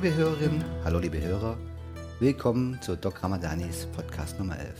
liebe 0.00 0.14
Hörerinnen, 0.14 0.64
hallo 0.84 1.00
liebe 1.00 1.20
Hörer, 1.20 1.58
willkommen 2.20 2.80
zu 2.80 2.94
Doc 2.94 3.20
Ramadanis 3.20 3.86
Podcast 3.86 4.38
Nummer 4.38 4.56
11. 4.56 4.78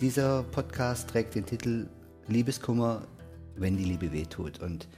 Dieser 0.00 0.42
Podcast 0.42 1.08
trägt 1.08 1.36
den 1.36 1.46
Titel 1.46 1.88
Liebeskummer, 2.26 3.06
wenn 3.54 3.76
die 3.76 3.84
Liebe 3.84 4.10
wehtut. 4.10 4.58
Und 4.58 4.88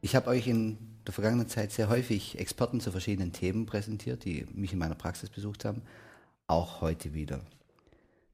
ich 0.00 0.16
habe 0.16 0.28
euch 0.28 0.46
in 0.46 0.78
der 1.06 1.12
vergangenen 1.12 1.48
Zeit 1.48 1.70
sehr 1.70 1.90
häufig 1.90 2.38
Experten 2.38 2.80
zu 2.80 2.92
verschiedenen 2.92 3.34
Themen 3.34 3.66
präsentiert, 3.66 4.24
die 4.24 4.46
mich 4.54 4.72
in 4.72 4.78
meiner 4.78 4.94
Praxis 4.94 5.28
besucht 5.28 5.66
haben, 5.66 5.82
auch 6.46 6.80
heute 6.80 7.12
wieder. 7.12 7.42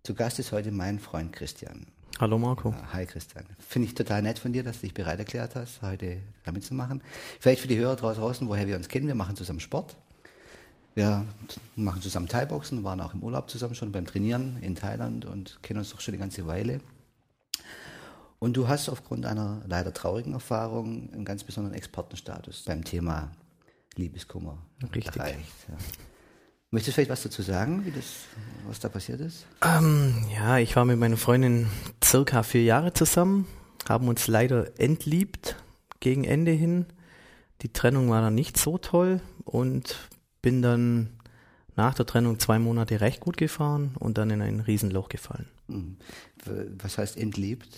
Zu 0.04 0.14
Gast 0.14 0.38
ist 0.38 0.52
heute 0.52 0.70
mein 0.70 1.00
Freund 1.00 1.32
Christian. 1.32 1.88
Hallo 2.18 2.38
Marco. 2.38 2.74
Hi 2.94 3.04
Christian. 3.04 3.44
Finde 3.58 3.88
ich 3.88 3.94
total 3.94 4.22
nett 4.22 4.38
von 4.38 4.50
dir, 4.50 4.62
dass 4.64 4.76
du 4.76 4.86
dich 4.86 4.94
bereit 4.94 5.18
erklärt 5.18 5.54
hast, 5.54 5.82
heute 5.82 6.22
damit 6.44 6.64
zu 6.64 6.72
machen. 6.72 7.02
Vielleicht 7.40 7.60
für 7.60 7.68
die 7.68 7.76
Hörer 7.76 7.96
draußen, 7.96 8.48
woher 8.48 8.66
wir 8.66 8.76
uns 8.76 8.88
kennen. 8.88 9.06
Wir 9.06 9.14
machen 9.14 9.36
zusammen 9.36 9.60
Sport. 9.60 9.96
Wir 10.94 11.26
machen 11.74 12.00
zusammen 12.00 12.26
Thai-Boxen, 12.26 12.84
waren 12.84 13.02
auch 13.02 13.12
im 13.12 13.22
Urlaub 13.22 13.50
zusammen 13.50 13.74
schon 13.74 13.92
beim 13.92 14.06
Trainieren 14.06 14.56
in 14.62 14.76
Thailand 14.76 15.26
und 15.26 15.58
kennen 15.62 15.78
uns 15.78 15.90
doch 15.90 16.00
schon 16.00 16.14
eine 16.14 16.20
ganze 16.20 16.46
Weile. 16.46 16.80
Und 18.38 18.56
du 18.56 18.66
hast 18.66 18.88
aufgrund 18.88 19.26
einer 19.26 19.60
leider 19.66 19.92
traurigen 19.92 20.32
Erfahrung 20.32 21.12
einen 21.12 21.26
ganz 21.26 21.44
besonderen 21.44 21.76
Expertenstatus 21.76 22.62
beim 22.62 22.82
Thema 22.82 23.30
Liebeskummer 23.94 24.56
Richtig. 24.94 25.16
erreicht. 25.16 25.52
Ja. 25.68 25.76
Möchtest 26.72 26.88
du 26.88 26.94
vielleicht 26.94 27.10
was 27.10 27.22
dazu 27.22 27.42
sagen, 27.42 27.84
wie 27.86 27.92
das, 27.92 28.24
was 28.66 28.80
da 28.80 28.88
passiert 28.88 29.20
ist? 29.20 29.46
Ähm, 29.62 30.26
ja, 30.34 30.58
ich 30.58 30.74
war 30.74 30.84
mit 30.84 30.98
meiner 30.98 31.16
Freundin 31.16 31.68
circa 32.04 32.42
vier 32.42 32.64
Jahre 32.64 32.92
zusammen, 32.92 33.46
haben 33.88 34.08
uns 34.08 34.26
leider 34.26 34.78
entliebt 34.80 35.56
gegen 36.00 36.24
Ende 36.24 36.50
hin. 36.50 36.86
Die 37.62 37.72
Trennung 37.72 38.10
war 38.10 38.20
dann 38.20 38.34
nicht 38.34 38.58
so 38.58 38.78
toll 38.78 39.20
und 39.44 39.96
bin 40.42 40.60
dann 40.60 41.10
nach 41.76 41.94
der 41.94 42.04
Trennung 42.06 42.40
zwei 42.40 42.58
Monate 42.58 43.00
recht 43.00 43.20
gut 43.20 43.36
gefahren 43.36 43.94
und 44.00 44.18
dann 44.18 44.30
in 44.30 44.42
ein 44.42 44.60
Riesenloch 44.60 45.08
gefallen. 45.08 45.46
Hm. 45.68 45.96
Was 46.82 46.98
heißt 46.98 47.16
entliebt? 47.16 47.68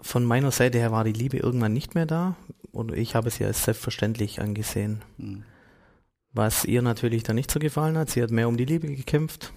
Von 0.00 0.24
meiner 0.24 0.50
Seite 0.50 0.78
her 0.78 0.90
war 0.90 1.04
die 1.04 1.12
Liebe 1.12 1.36
irgendwann 1.36 1.72
nicht 1.72 1.94
mehr 1.94 2.06
da 2.06 2.36
und 2.72 2.92
ich 2.92 3.14
habe 3.14 3.30
sie 3.30 3.44
als 3.44 3.62
selbstverständlich 3.62 4.40
angesehen. 4.40 5.02
Mhm 5.16 5.44
was 6.36 6.64
ihr 6.64 6.82
natürlich 6.82 7.22
dann 7.22 7.36
nicht 7.36 7.50
so 7.50 7.58
gefallen 7.58 7.96
hat. 7.96 8.10
Sie 8.10 8.22
hat 8.22 8.30
mehr 8.30 8.48
um 8.48 8.56
die 8.56 8.66
Liebe 8.66 8.86
gekämpft, 8.88 9.52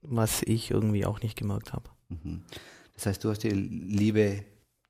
was 0.00 0.42
ich 0.42 0.70
irgendwie 0.70 1.04
auch 1.04 1.20
nicht 1.20 1.36
gemerkt 1.36 1.72
habe. 1.72 1.90
Mhm. 2.08 2.42
Das 2.94 3.06
heißt, 3.06 3.22
du 3.22 3.30
hast 3.30 3.42
die 3.42 3.50
Liebe 3.50 4.44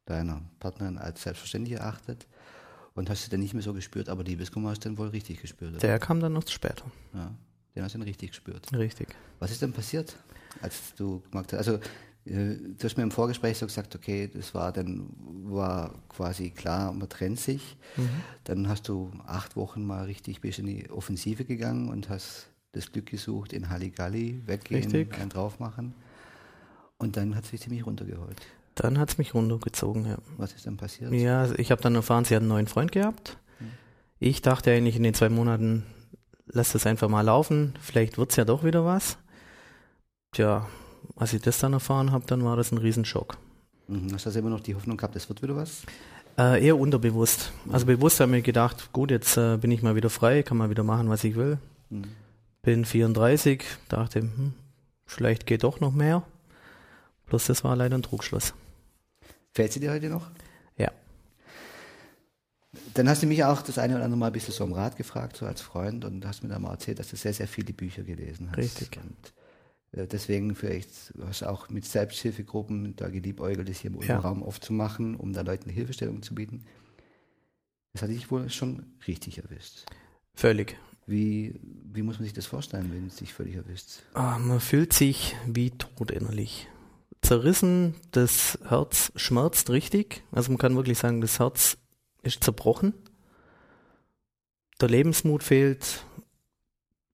deiner 0.05 0.43
Partnerin 0.61 0.99
als 0.99 1.23
selbstverständlich 1.23 1.79
erachtet 1.79 2.27
und 2.95 3.11
hast 3.11 3.25
sie 3.25 3.31
dann 3.31 3.41
nicht 3.41 3.55
mehr 3.55 3.63
so 3.63 3.75
gespürt, 3.75 4.09
aber 4.09 4.23
Liebeskummer 4.23 4.71
hast 4.71 4.85
du 4.85 4.89
dann 4.89 4.99
wohl 4.99 5.09
richtig 5.09 5.41
gespürt. 5.41 5.73
Oder? 5.73 5.81
Der 5.81 5.99
kam 5.99 6.21
dann 6.21 6.33
noch 6.33 6.47
später. 6.49 6.85
Ja, 7.15 7.35
den 7.75 7.83
hast 7.83 7.95
du 7.95 7.99
dann 7.99 8.07
richtig 8.07 8.31
gespürt. 8.31 8.73
Richtig. 8.73 9.09
Was 9.39 9.51
ist 9.51 9.63
denn 9.63 9.73
passiert, 9.73 10.17
als 10.61 10.95
du 10.97 11.23
gemerkt 11.31 11.53
hast? 11.53 11.69
Also 11.69 11.81
du 12.25 12.77
hast 12.83 12.97
mir 12.97 13.03
im 13.03 13.11
Vorgespräch 13.11 13.59
so 13.59 13.67
gesagt, 13.67 13.95
okay, 13.97 14.31
das 14.33 14.55
war 14.55 14.73
dann 14.73 15.09
war 15.45 15.95
quasi 16.09 16.51
klar, 16.51 16.93
man 16.93 17.09
trennt 17.09 17.41
sich. 17.41 17.77
Mhm. 17.97 18.09
Dann 18.45 18.69
hast 18.69 18.89
du 18.89 19.11
acht 19.27 19.57
Wochen 19.57 19.85
mal 19.85 20.05
richtig 20.05 20.41
bist 20.41 20.59
in 20.59 20.67
die 20.67 20.91
Offensive 20.91 21.45
gegangen 21.45 21.89
und 21.89 22.09
hast 22.09 22.49
das 22.73 22.93
Glück 22.93 23.07
gesucht 23.07 23.53
in 23.53 23.69
Halligalli, 23.69 24.43
weggehen, 24.47 24.83
richtig. 24.83 25.19
einen 25.19 25.31
drauf 25.31 25.59
machen. 25.59 25.95
Und 26.99 27.17
dann 27.17 27.35
hat 27.35 27.45
es 27.45 27.51
dich 27.51 27.61
ziemlich 27.61 27.85
runtergeholt. 27.85 28.41
Dann 28.77 28.99
hat 28.99 29.11
es 29.11 29.19
mich 29.19 29.35
runtergezogen, 29.35 30.07
ja. 30.07 30.17
Was 30.37 30.53
ist 30.53 30.67
dann 30.67 30.77
passiert? 30.77 31.13
Ja, 31.13 31.53
ich 31.59 31.71
habe 31.71 31.83
dann 31.83 31.95
erfahren, 31.95 32.25
sie 32.25 32.35
hat 32.35 32.41
einen 32.41 32.49
neuen 32.49 32.69
Freund 32.69 32.93
gehabt. 32.93 33.37
Mhm. 33.59 33.67
Ich 34.21 34.41
dachte 34.41 34.71
eigentlich 34.71 34.97
in 34.97 35.03
den 35.03 35.13
zwei 35.13 35.29
Monaten, 35.29 35.85
lass 36.47 36.73
das 36.73 36.87
einfach 36.87 37.09
mal 37.09 37.23
laufen, 37.23 37.75
vielleicht 37.81 38.17
wird 38.17 38.31
es 38.31 38.37
ja 38.37 38.45
doch 38.45 38.65
wieder 38.65 38.85
was. 38.85 39.19
Tja, 40.31 40.67
als 41.17 41.33
ich 41.33 41.43
das 41.43 41.59
dann 41.59 41.73
erfahren 41.73 42.13
habe, 42.13 42.25
dann 42.27 42.45
war 42.45 42.57
das 42.57 42.73
ein 42.73 42.79
Riesenschock. 42.79 43.37
Mhm. 43.89 44.13
Hast 44.13 44.25
du 44.25 44.29
also 44.29 44.39
immer 44.39 44.51
noch 44.51 44.61
die 44.61 44.75
Hoffnung 44.75 44.97
gehabt, 44.97 45.17
es 45.17 45.29
wird 45.29 45.43
wieder 45.43 45.57
was? 45.57 45.83
Äh, 46.39 46.65
eher 46.65 46.79
unterbewusst. 46.79 47.53
Mhm. 47.65 47.75
Also 47.75 47.87
bewusst 47.87 48.21
habe 48.21 48.31
ich 48.31 48.37
mir 48.39 48.43
gedacht, 48.43 48.93
gut, 48.93 49.11
jetzt 49.11 49.37
äh, 49.37 49.57
bin 49.59 49.71
ich 49.71 49.83
mal 49.83 49.95
wieder 49.97 50.11
frei, 50.11 50.43
kann 50.43 50.57
mal 50.57 50.71
wieder 50.71 50.83
machen, 50.83 51.09
was 51.09 51.25
ich 51.25 51.37
will. 51.37 51.59
Mhm. 51.91 52.05
Bin 52.63 52.85
34, 52.85 53.65
dachte, 53.89 54.21
hm, 54.21 54.55
vielleicht 55.05 55.47
geht 55.47 55.65
doch 55.65 55.81
noch 55.81 55.93
mehr. 55.93 56.23
Plus 57.27 57.47
das 57.47 57.65
war 57.65 57.75
leider 57.77 57.97
ein 57.97 58.03
Trugschluss. 58.03 58.55
Fällt 59.53 59.73
sie 59.73 59.81
dir 59.81 59.91
heute 59.91 60.09
noch? 60.09 60.31
Ja. 60.77 60.91
Dann 62.95 63.09
hast 63.09 63.23
du 63.23 63.27
mich 63.27 63.45
auch 63.45 63.63
das 63.63 63.79
eine 63.79 63.97
oder 63.97 64.05
andere 64.05 64.19
Mal 64.19 64.27
ein 64.29 64.33
bisschen 64.33 64.55
so 64.55 64.65
um 64.65 64.73
Rat 64.73 64.97
gefragt, 64.97 65.37
so 65.37 65.47
als 65.47 65.61
Freund, 65.61 66.05
und 66.05 66.25
hast 66.25 66.43
mir 66.43 66.49
dann 66.49 66.63
mal 66.63 66.71
erzählt, 66.71 66.99
dass 66.99 67.09
du 67.09 67.17
sehr, 67.17 67.35
sehr 67.35 67.49
viele 67.49 67.73
Bücher 67.73 68.03
gelesen 68.03 68.49
hast. 68.51 68.59
Richtig. 68.59 68.97
Und 68.97 69.33
deswegen 69.93 70.55
vielleicht 70.55 71.13
hast 71.25 71.43
du 71.43 71.51
auch 71.51 71.69
mit 71.69 71.85
Selbsthilfegruppen 71.85 72.97
da 72.97 73.09
geliebäugelt, 73.09 73.69
das 73.69 73.79
hier 73.79 73.91
im 73.91 74.01
ja. 74.01 74.19
Raum 74.19 74.43
aufzumachen, 74.43 75.17
um 75.17 75.33
da 75.33 75.43
Leuten 75.43 75.71
Hilfestellung 75.71 76.23
zu 76.23 76.35
bieten. 76.35 76.65
Das 77.93 78.03
hatte 78.03 78.13
ich 78.13 78.31
wohl 78.31 78.49
schon 78.49 78.87
richtig 79.07 79.39
erwischt. 79.39 79.85
Völlig. 80.35 80.79
Wie, 81.07 81.61
wie 81.93 82.03
muss 82.03 82.19
man 82.19 82.25
sich 82.25 82.33
das 82.33 82.47
vorstellen, 82.47 82.91
wenn 82.93 83.09
es 83.09 83.19
sich 83.19 83.35
völlig 83.35 83.57
erwischt? 83.57 84.03
Ah, 84.15 84.39
man 84.39 84.61
fühlt 84.61 84.93
sich 84.93 85.37
wie 85.47 85.71
tot 85.71 86.11
innerlich. 86.11 86.69
Zerrissen, 87.21 87.95
das 88.13 88.59
Herz 88.67 89.13
schmerzt 89.17 89.71
richtig. 89.71 90.25
Also 90.33 90.51
man 90.51 90.59
kann 90.59 90.75
wirklich 90.75 90.99
sagen, 90.99 91.21
das 91.21 91.39
Herz 91.39 91.77
ist 92.23 92.43
zerbrochen. 92.43 92.95
Der 94.81 94.89
Lebensmut 94.89 95.43
fehlt, 95.43 96.05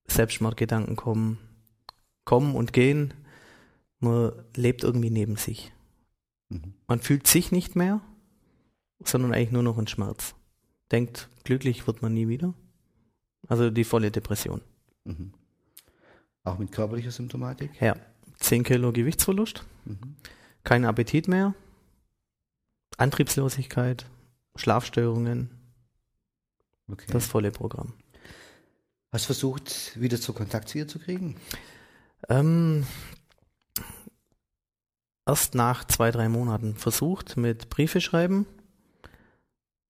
Selbstmordgedanken 0.07 0.97
kommen, 0.97 1.39
kommen 2.29 2.55
und 2.55 2.75
gehen. 2.75 3.15
Man 4.01 4.33
lebt 4.55 4.85
irgendwie 4.85 5.09
neben 5.09 5.37
sich. 5.37 5.73
Mhm. 6.51 6.75
Man 6.87 7.01
fühlt 7.01 7.27
sich 7.27 7.53
nicht 7.53 7.75
mehr, 7.75 8.03
sondern 9.03 9.33
eigentlich 9.33 9.51
nur 9.51 9.63
noch 9.63 9.79
in 9.79 9.87
Schmerz. 9.87 10.35
Denkt, 10.93 11.31
glücklich 11.45 11.87
wird 11.87 12.03
man 12.03 12.13
nie 12.13 12.29
wieder. 12.29 12.53
Also 13.47 13.71
die 13.71 13.85
volle 13.85 14.11
Depression. 14.11 14.61
Mhm. 15.05 15.33
Auch 16.45 16.59
mit 16.59 16.71
körperlicher 16.71 17.11
Symptomatik? 17.11 17.81
Ja. 17.81 17.97
10 18.41 18.63
Kilo 18.63 18.93
Gewichtsverlust, 18.93 19.65
mhm. 19.87 20.17
kein 20.65 20.85
Appetit 20.85 21.29
mehr, 21.29 21.55
Antriebslosigkeit, 22.99 24.05
Schlafstörungen. 24.55 25.51
Okay. 26.89 27.11
Das 27.11 27.27
volle 27.27 27.51
Programm. 27.51 27.95
Hast 29.13 29.25
du 29.25 29.27
versucht, 29.29 29.99
wieder 29.99 30.21
zu 30.21 30.35
Kontakt 30.35 30.69
zu 30.69 30.79
ihr 30.79 30.87
zu 30.87 30.99
kriegen? 30.99 31.37
Ähm, 32.29 32.87
erst 35.27 35.55
nach 35.55 35.85
zwei, 35.85 36.11
drei 36.11 36.29
Monaten 36.29 36.75
versucht 36.75 37.37
mit 37.37 37.69
Briefe 37.69 38.01
schreiben, 38.01 38.47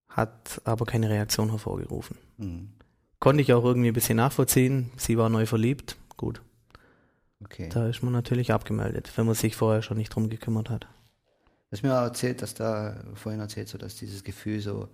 hat 0.08 0.60
aber 0.64 0.84
keine 0.84 1.08
Reaktion 1.08 1.50
hervorgerufen. 1.50 2.18
Mhm. 2.36 2.72
Konnte 3.20 3.42
ich 3.42 3.52
auch 3.52 3.64
irgendwie 3.64 3.88
ein 3.88 3.94
bisschen 3.94 4.16
nachvollziehen. 4.16 4.90
Sie 4.96 5.18
war 5.18 5.28
neu 5.28 5.46
verliebt. 5.46 5.96
Gut. 6.16 6.40
Okay. 7.44 7.68
Da 7.68 7.88
ist 7.88 8.02
man 8.02 8.12
natürlich 8.12 8.52
abgemeldet, 8.52 9.10
wenn 9.16 9.26
man 9.26 9.34
sich 9.34 9.56
vorher 9.56 9.82
schon 9.82 9.96
nicht 9.96 10.14
drum 10.14 10.28
gekümmert 10.28 10.70
hat. 10.70 10.82
Du 10.82 11.76
hast 11.76 11.82
mir 11.82 11.90
erzählt, 11.90 12.42
dass 12.42 12.54
da 12.54 12.96
vorhin 13.14 13.40
erzählt, 13.40 13.68
so 13.68 13.78
dass 13.78 13.96
dieses 13.96 14.24
Gefühl 14.24 14.60
so, 14.60 14.88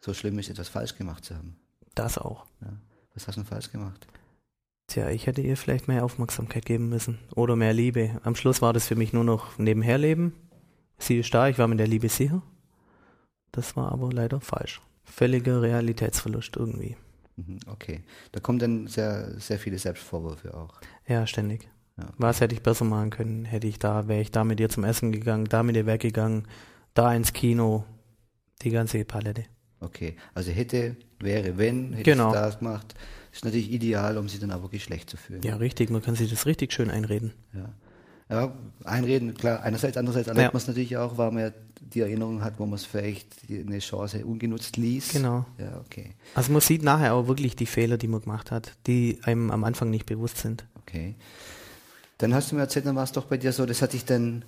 so 0.00 0.14
schlimm 0.14 0.38
ist, 0.38 0.48
etwas 0.48 0.68
falsch 0.68 0.96
gemacht 0.96 1.24
zu 1.24 1.36
haben. 1.36 1.56
Das 1.94 2.18
auch. 2.18 2.46
Ja. 2.60 2.72
Was 3.14 3.26
hast 3.26 3.36
du 3.36 3.42
denn 3.42 3.48
falsch 3.48 3.70
gemacht? 3.70 4.06
Tja, 4.90 5.08
ich 5.08 5.28
hätte 5.28 5.40
ihr 5.40 5.56
vielleicht 5.56 5.86
mehr 5.86 6.04
Aufmerksamkeit 6.04 6.64
geben 6.66 6.88
müssen 6.88 7.20
oder 7.36 7.54
mehr 7.54 7.72
Liebe. 7.72 8.20
Am 8.24 8.34
Schluss 8.34 8.60
war 8.60 8.72
das 8.72 8.88
für 8.88 8.96
mich 8.96 9.12
nur 9.12 9.22
noch 9.22 9.56
Nebenherleben. 9.56 10.32
Sie 10.98 11.20
ist 11.20 11.32
da, 11.32 11.46
ich 11.46 11.58
war 11.58 11.68
mit 11.68 11.78
der 11.78 11.86
Liebe 11.86 12.08
sicher. 12.08 12.42
Das 13.52 13.76
war 13.76 13.92
aber 13.92 14.10
leider 14.10 14.40
falsch. 14.40 14.82
Völliger 15.04 15.62
Realitätsverlust 15.62 16.56
irgendwie. 16.56 16.96
Mhm, 17.36 17.60
okay. 17.68 18.02
Da 18.32 18.40
kommen 18.40 18.58
dann 18.58 18.88
sehr, 18.88 19.38
sehr 19.38 19.60
viele 19.60 19.78
Selbstvorwürfe 19.78 20.54
auch. 20.54 20.80
Ja, 21.06 21.24
ständig. 21.24 21.68
Ja. 21.96 22.08
Was 22.18 22.40
hätte 22.40 22.56
ich 22.56 22.62
besser 22.64 22.84
machen 22.84 23.10
können? 23.10 23.44
Hätte 23.44 23.68
ich 23.68 23.78
da, 23.78 24.08
wäre 24.08 24.22
ich 24.22 24.32
da 24.32 24.42
mit 24.42 24.58
ihr 24.58 24.70
zum 24.70 24.82
Essen 24.82 25.12
gegangen, 25.12 25.44
da 25.44 25.62
mit 25.62 25.76
ihr 25.76 25.86
weggegangen, 25.86 26.48
da 26.94 27.14
ins 27.14 27.32
Kino, 27.32 27.84
die 28.62 28.70
ganze 28.70 29.04
Palette. 29.04 29.44
Okay, 29.78 30.16
also 30.34 30.50
hätte, 30.50 30.96
wäre, 31.20 31.56
wenn, 31.58 31.92
hätte 31.92 32.10
genau. 32.10 32.30
ich 32.30 32.34
das 32.34 32.58
gemacht. 32.58 32.92
Ist 33.32 33.44
natürlich 33.44 33.70
ideal, 33.70 34.18
um 34.18 34.28
sich 34.28 34.40
dann 34.40 34.50
auch 34.50 34.62
wirklich 34.62 34.82
schlecht 34.82 35.08
zu 35.08 35.16
fühlen. 35.16 35.42
Ja, 35.42 35.56
richtig, 35.56 35.90
man 35.90 36.02
kann 36.02 36.14
sich 36.16 36.30
das 36.30 36.46
richtig 36.46 36.72
schön 36.72 36.90
einreden. 36.90 37.32
Ja. 37.52 37.72
Ja, 38.30 38.54
einreden, 38.84 39.34
klar, 39.34 39.60
einerseits, 39.62 39.96
andererseits 39.96 40.28
erlebt 40.28 40.44
ja. 40.44 40.50
man 40.52 40.56
es 40.58 40.68
natürlich 40.68 40.96
auch, 40.96 41.18
weil 41.18 41.32
man 41.32 41.42
ja 41.42 41.50
die 41.80 42.00
Erinnerung 42.00 42.44
hat, 42.44 42.60
wo 42.60 42.66
man 42.66 42.76
es 42.76 42.84
vielleicht 42.84 43.26
eine 43.50 43.80
Chance 43.80 44.24
ungenutzt 44.24 44.76
ließ. 44.76 45.08
Genau. 45.08 45.46
Ja, 45.58 45.80
okay. 45.80 46.14
Also 46.36 46.52
man 46.52 46.60
sieht 46.60 46.84
nachher 46.84 47.14
auch 47.14 47.26
wirklich 47.26 47.56
die 47.56 47.66
Fehler, 47.66 47.98
die 47.98 48.06
man 48.06 48.20
gemacht 48.20 48.52
hat, 48.52 48.74
die 48.86 49.18
einem 49.24 49.50
am 49.50 49.64
Anfang 49.64 49.90
nicht 49.90 50.06
bewusst 50.06 50.38
sind. 50.38 50.64
Okay. 50.82 51.16
Dann 52.18 52.32
hast 52.32 52.52
du 52.52 52.54
mir 52.54 52.62
erzählt, 52.62 52.86
dann 52.86 52.94
war 52.94 53.02
es 53.02 53.12
doch 53.12 53.24
bei 53.24 53.36
dir 53.36 53.52
so, 53.52 53.66
das 53.66 53.82
hat 53.82 53.94
dich 53.94 54.04
dann 54.04 54.44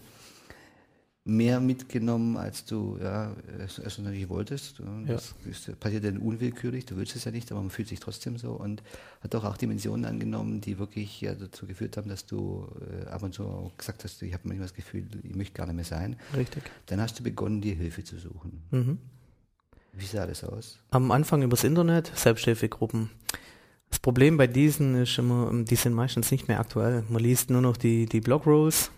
mehr 1.24 1.60
mitgenommen, 1.60 2.36
als 2.36 2.64
du 2.64 2.98
ja, 3.00 3.34
es 3.64 3.98
natürlich 3.98 4.28
wolltest. 4.28 4.80
Und 4.80 5.06
Ja. 5.06 5.14
Das 5.14 5.34
ist, 5.48 5.78
passiert 5.78 6.04
dann 6.04 6.19
unwillkürlich, 6.19 6.84
du 6.84 6.96
willst 6.96 7.14
es 7.14 7.24
ja 7.24 7.30
nicht, 7.30 7.52
aber 7.52 7.60
man 7.60 7.70
fühlt 7.70 7.88
sich 7.88 8.00
trotzdem 8.00 8.38
so 8.38 8.52
und 8.52 8.82
hat 9.20 9.32
doch 9.32 9.44
auch 9.44 9.56
Dimensionen 9.56 10.04
angenommen, 10.04 10.60
die 10.60 10.78
wirklich 10.78 11.20
ja, 11.20 11.34
dazu 11.34 11.66
geführt 11.66 11.96
haben, 11.96 12.08
dass 12.08 12.26
du 12.26 12.66
äh, 13.04 13.06
ab 13.08 13.22
und 13.22 13.34
zu 13.34 13.44
auch 13.44 13.76
gesagt 13.76 14.02
hast, 14.02 14.20
ich 14.22 14.32
habe 14.32 14.48
manchmal 14.48 14.66
das 14.66 14.74
Gefühl, 14.74 15.06
ich 15.22 15.36
möchte 15.36 15.54
gar 15.54 15.66
nicht 15.66 15.76
mehr 15.76 15.84
sein. 15.84 16.16
Richtig. 16.36 16.64
Dann 16.86 17.00
hast 17.00 17.19
du 17.19 17.22
begonnen, 17.22 17.60
dir 17.60 17.74
Hilfe 17.74 18.02
zu 18.02 18.19
suchen. 18.19 18.62
Mhm. 18.72 18.98
Wie 19.92 20.06
sah 20.06 20.26
das 20.26 20.42
aus? 20.42 20.78
Am 20.90 21.10
Anfang 21.10 21.42
übers 21.42 21.64
Internet, 21.64 22.10
Selbsthilfegruppen. 22.14 23.10
Das 23.90 23.98
Problem 23.98 24.38
bei 24.38 24.46
diesen 24.46 25.02
ist 25.02 25.19
immer, 25.19 25.52
die 25.52 25.76
sind 25.76 25.92
meistens 25.92 26.30
nicht 26.30 26.48
mehr 26.48 26.58
aktuell. 26.58 27.04
Man 27.10 27.22
liest 27.22 27.50
nur 27.50 27.60
noch 27.60 27.76
die, 27.76 28.06
die 28.06 28.22
Blogrolls, 28.22 28.90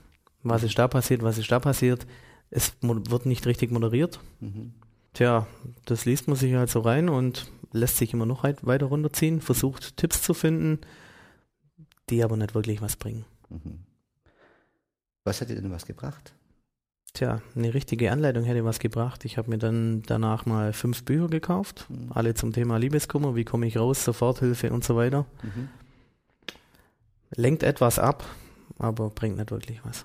was 0.45 0.63
ist 0.63 0.79
da 0.79 0.87
passiert, 0.89 1.23
was 1.23 1.39
ist 1.39 1.51
da 1.51 1.59
passiert. 1.59 2.07
Es 2.51 2.75
wird 2.83 3.27
nicht 3.27 3.47
richtig 3.47 3.71
moderiert. 3.73 4.21
Mhm. 4.41 4.75
Tja, 5.13 5.47
das 5.87 6.05
liest 6.05 6.29
man 6.29 6.37
sich 6.37 6.55
halt 6.55 6.71
so 6.71 6.81
rein 6.81 7.09
und 7.09 7.51
lässt 7.73 7.97
sich 7.97 8.13
immer 8.13 8.27
noch 8.27 8.45
weit- 8.45 8.65
weiter 8.67 8.87
runterziehen, 8.87 9.41
versucht 9.41 9.97
Tipps 9.97 10.23
zu 10.23 10.35
finden, 10.35 10.79
die 12.11 12.23
aber 12.23 12.37
nicht 12.37 12.55
wirklich 12.55 12.81
was 12.83 12.97
bringen. 12.97 13.25
Mhm. 13.49 13.81
Was 15.25 15.41
hat 15.41 15.49
dir 15.49 15.55
denn 15.57 15.71
was 15.71 15.87
gebracht? 15.87 16.35
Tja, 17.15 17.41
eine 17.55 17.73
richtige 17.75 18.11
Anleitung 18.13 18.43
hätte 18.45 18.65
was 18.65 18.81
gebracht. 18.81 19.25
Ich 19.25 19.39
habe 19.39 19.49
mir 19.51 19.59
dann 19.59 20.03
danach 20.03 20.47
mal 20.47 20.73
fünf 20.73 21.05
Bücher 21.05 21.29
gekauft, 21.29 21.87
Mhm. 21.89 22.11
alle 22.13 22.35
zum 22.35 22.53
Thema 22.53 22.77
Liebeskummer, 22.77 23.35
wie 23.37 23.45
komme 23.45 23.67
ich 23.67 23.77
raus, 23.79 24.05
Soforthilfe 24.05 24.73
und 24.73 24.85
so 24.85 24.97
weiter. 24.97 25.25
Mhm. 25.43 25.69
Lenkt 27.37 27.63
etwas 27.63 27.99
ab, 27.99 28.25
aber 28.79 29.11
bringt 29.11 29.37
nicht 29.39 29.51
wirklich 29.51 29.85
was. 29.85 30.05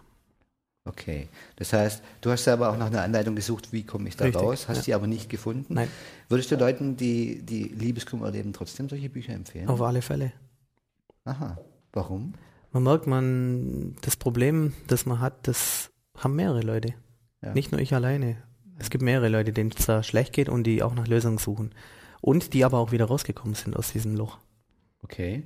Okay, 0.89 1.27
das 1.55 1.71
heißt, 1.71 2.01
du 2.21 2.31
hast 2.31 2.43
selber 2.43 2.69
auch 2.69 2.77
nach 2.77 2.87
einer 2.87 3.03
Anleitung 3.03 3.35
gesucht, 3.35 3.71
wie 3.71 3.83
komme 3.83 4.09
ich 4.09 4.17
da 4.17 4.25
Richtig, 4.25 4.41
raus, 4.41 4.67
hast 4.67 4.77
ja. 4.77 4.83
die 4.83 4.93
aber 4.95 5.05
nicht 5.05 5.29
gefunden. 5.29 5.75
Nein. 5.75 5.87
Würdest 6.29 6.49
du 6.49 6.55
Leuten, 6.55 6.97
die, 6.97 7.43
die 7.43 7.63
Liebeskummer 7.65 8.25
erleben, 8.25 8.53
trotzdem 8.53 8.89
solche 8.89 9.09
Bücher 9.09 9.33
empfehlen? 9.33 9.67
Auf 9.67 9.81
alle 9.81 10.01
Fälle. 10.01 10.31
Aha, 11.25 11.59
warum? 11.93 12.33
Man 12.71 12.83
merkt, 12.83 13.05
man, 13.05 13.95
das 14.01 14.15
Problem, 14.15 14.73
das 14.87 15.05
man 15.05 15.19
hat, 15.19 15.47
das 15.47 15.91
haben 16.17 16.35
mehrere 16.35 16.61
Leute. 16.61 16.95
Ja. 17.43 17.53
Nicht 17.53 17.71
nur 17.71 17.79
ich 17.79 17.93
alleine. 17.93 18.37
Es 18.79 18.89
gibt 18.89 19.03
mehrere 19.03 19.29
Leute, 19.29 19.53
denen 19.53 19.71
es 19.77 19.85
da 19.85 20.01
schlecht 20.01 20.33
geht 20.33 20.49
und 20.49 20.63
die 20.63 20.81
auch 20.81 20.95
nach 20.95 21.07
Lösungen 21.07 21.37
suchen. 21.37 21.71
Und 22.21 22.53
die 22.53 22.65
aber 22.65 22.79
auch 22.79 22.91
wieder 22.91 23.05
rausgekommen 23.05 23.53
sind 23.53 23.75
aus 23.75 23.91
diesem 23.91 24.15
Loch. 24.15 24.39
Okay. 25.03 25.43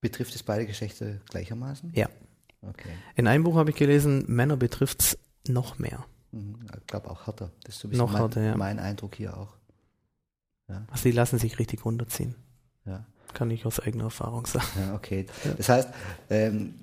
Betrifft 0.00 0.34
es 0.34 0.42
beide 0.42 0.66
Geschlechter 0.66 1.20
gleichermaßen? 1.30 1.92
Ja. 1.94 2.08
Okay. 2.62 2.90
In 3.16 3.26
einem 3.26 3.44
Buch 3.44 3.56
habe 3.56 3.70
ich 3.70 3.76
gelesen, 3.76 4.24
Männer 4.26 4.56
betrifft 4.56 5.00
es 5.02 5.18
noch 5.48 5.78
mehr. 5.78 6.04
Mhm. 6.32 6.56
Ich 6.80 6.86
glaube 6.86 7.10
auch 7.10 7.26
härter. 7.26 7.50
Das 7.64 7.76
ist 7.76 7.80
so 7.80 7.88
ein 7.88 7.90
bisschen 7.90 8.04
Noch 8.04 8.12
mein, 8.12 8.20
härter, 8.22 8.42
ja. 8.42 8.56
mein 8.56 8.78
Eindruck 8.78 9.14
hier 9.16 9.36
auch. 9.36 9.54
Also 10.90 11.04
die 11.04 11.12
lassen 11.12 11.38
sich 11.38 11.58
richtig 11.58 11.84
runterziehen. 11.86 12.34
Ja, 12.84 13.06
Kann 13.32 13.50
ich 13.50 13.64
aus 13.64 13.80
eigener 13.80 14.04
Erfahrung 14.04 14.44
sagen. 14.46 14.66
ja 14.78 14.94
okay. 14.94 15.24
Das 15.56 15.68
heißt, 15.70 15.88
ähm, 16.28 16.74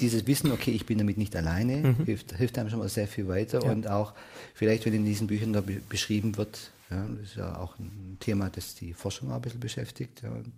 dieses 0.00 0.26
Wissen, 0.26 0.50
okay, 0.50 0.72
ich 0.72 0.84
bin 0.86 0.98
damit 0.98 1.16
nicht 1.18 1.36
alleine, 1.36 1.76
Mhm. 1.76 2.04
hilft, 2.06 2.32
hilft 2.36 2.58
einem 2.58 2.70
schon 2.70 2.80
mal 2.80 2.88
sehr 2.88 3.06
viel 3.06 3.28
weiter. 3.28 3.62
Ja. 3.64 3.70
Und 3.70 3.86
auch 3.86 4.14
vielleicht, 4.54 4.84
wenn 4.86 4.94
in 4.94 5.04
diesen 5.04 5.28
Büchern 5.28 5.52
da 5.52 5.60
be 5.60 5.80
beschrieben 5.88 6.36
wird, 6.36 6.72
ja, 6.90 7.06
das 7.06 7.20
ist 7.30 7.36
ja 7.36 7.56
auch 7.58 7.78
ein 7.78 8.16
Thema, 8.18 8.50
das 8.50 8.74
die 8.74 8.92
Forschung 8.94 9.30
auch 9.30 9.36
ein 9.36 9.42
bisschen 9.42 9.60
beschäftigt. 9.60 10.22
Ja, 10.22 10.30
und 10.32 10.52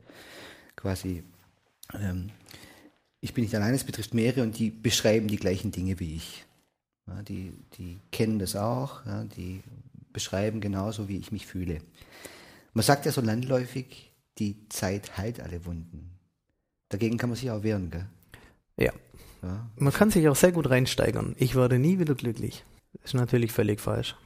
quasi, 0.76 1.22
ähm, 1.92 2.30
ich 3.26 3.34
bin 3.34 3.44
nicht 3.44 3.54
alleine, 3.54 3.76
es 3.76 3.84
betrifft 3.84 4.14
mehrere 4.14 4.42
und 4.42 4.58
die 4.58 4.70
beschreiben 4.70 5.28
die 5.28 5.36
gleichen 5.36 5.72
Dinge 5.72 5.98
wie 6.00 6.16
ich. 6.16 6.44
Ja, 7.06 7.22
die, 7.22 7.52
die 7.78 7.98
kennen 8.10 8.38
das 8.38 8.56
auch, 8.56 9.04
ja, 9.06 9.24
die 9.24 9.62
beschreiben 10.12 10.60
genauso, 10.60 11.08
wie 11.08 11.18
ich 11.18 11.30
mich 11.32 11.46
fühle. 11.46 11.80
Man 12.72 12.82
sagt 12.84 13.04
ja 13.06 13.12
so 13.12 13.20
landläufig, 13.20 14.10
die 14.38 14.56
Zeit 14.68 15.16
heilt 15.16 15.40
alle 15.40 15.64
Wunden. 15.66 16.10
Dagegen 16.88 17.18
kann 17.18 17.30
man 17.30 17.36
sich 17.36 17.50
auch 17.50 17.62
wehren, 17.62 17.90
gell? 17.90 18.06
Ja. 18.76 18.92
Ja, 19.42 19.66
Man 19.76 19.92
kann 19.92 20.10
sich 20.10 20.26
auch 20.28 20.36
sehr 20.36 20.52
gut 20.52 20.68
reinsteigern. 20.70 21.34
Ich 21.38 21.54
werde 21.54 21.78
nie 21.78 21.98
wieder 21.98 22.14
glücklich. 22.14 22.64
Ist 23.04 23.14
natürlich 23.14 23.52
völlig 23.52 23.80
falsch. 23.80 24.16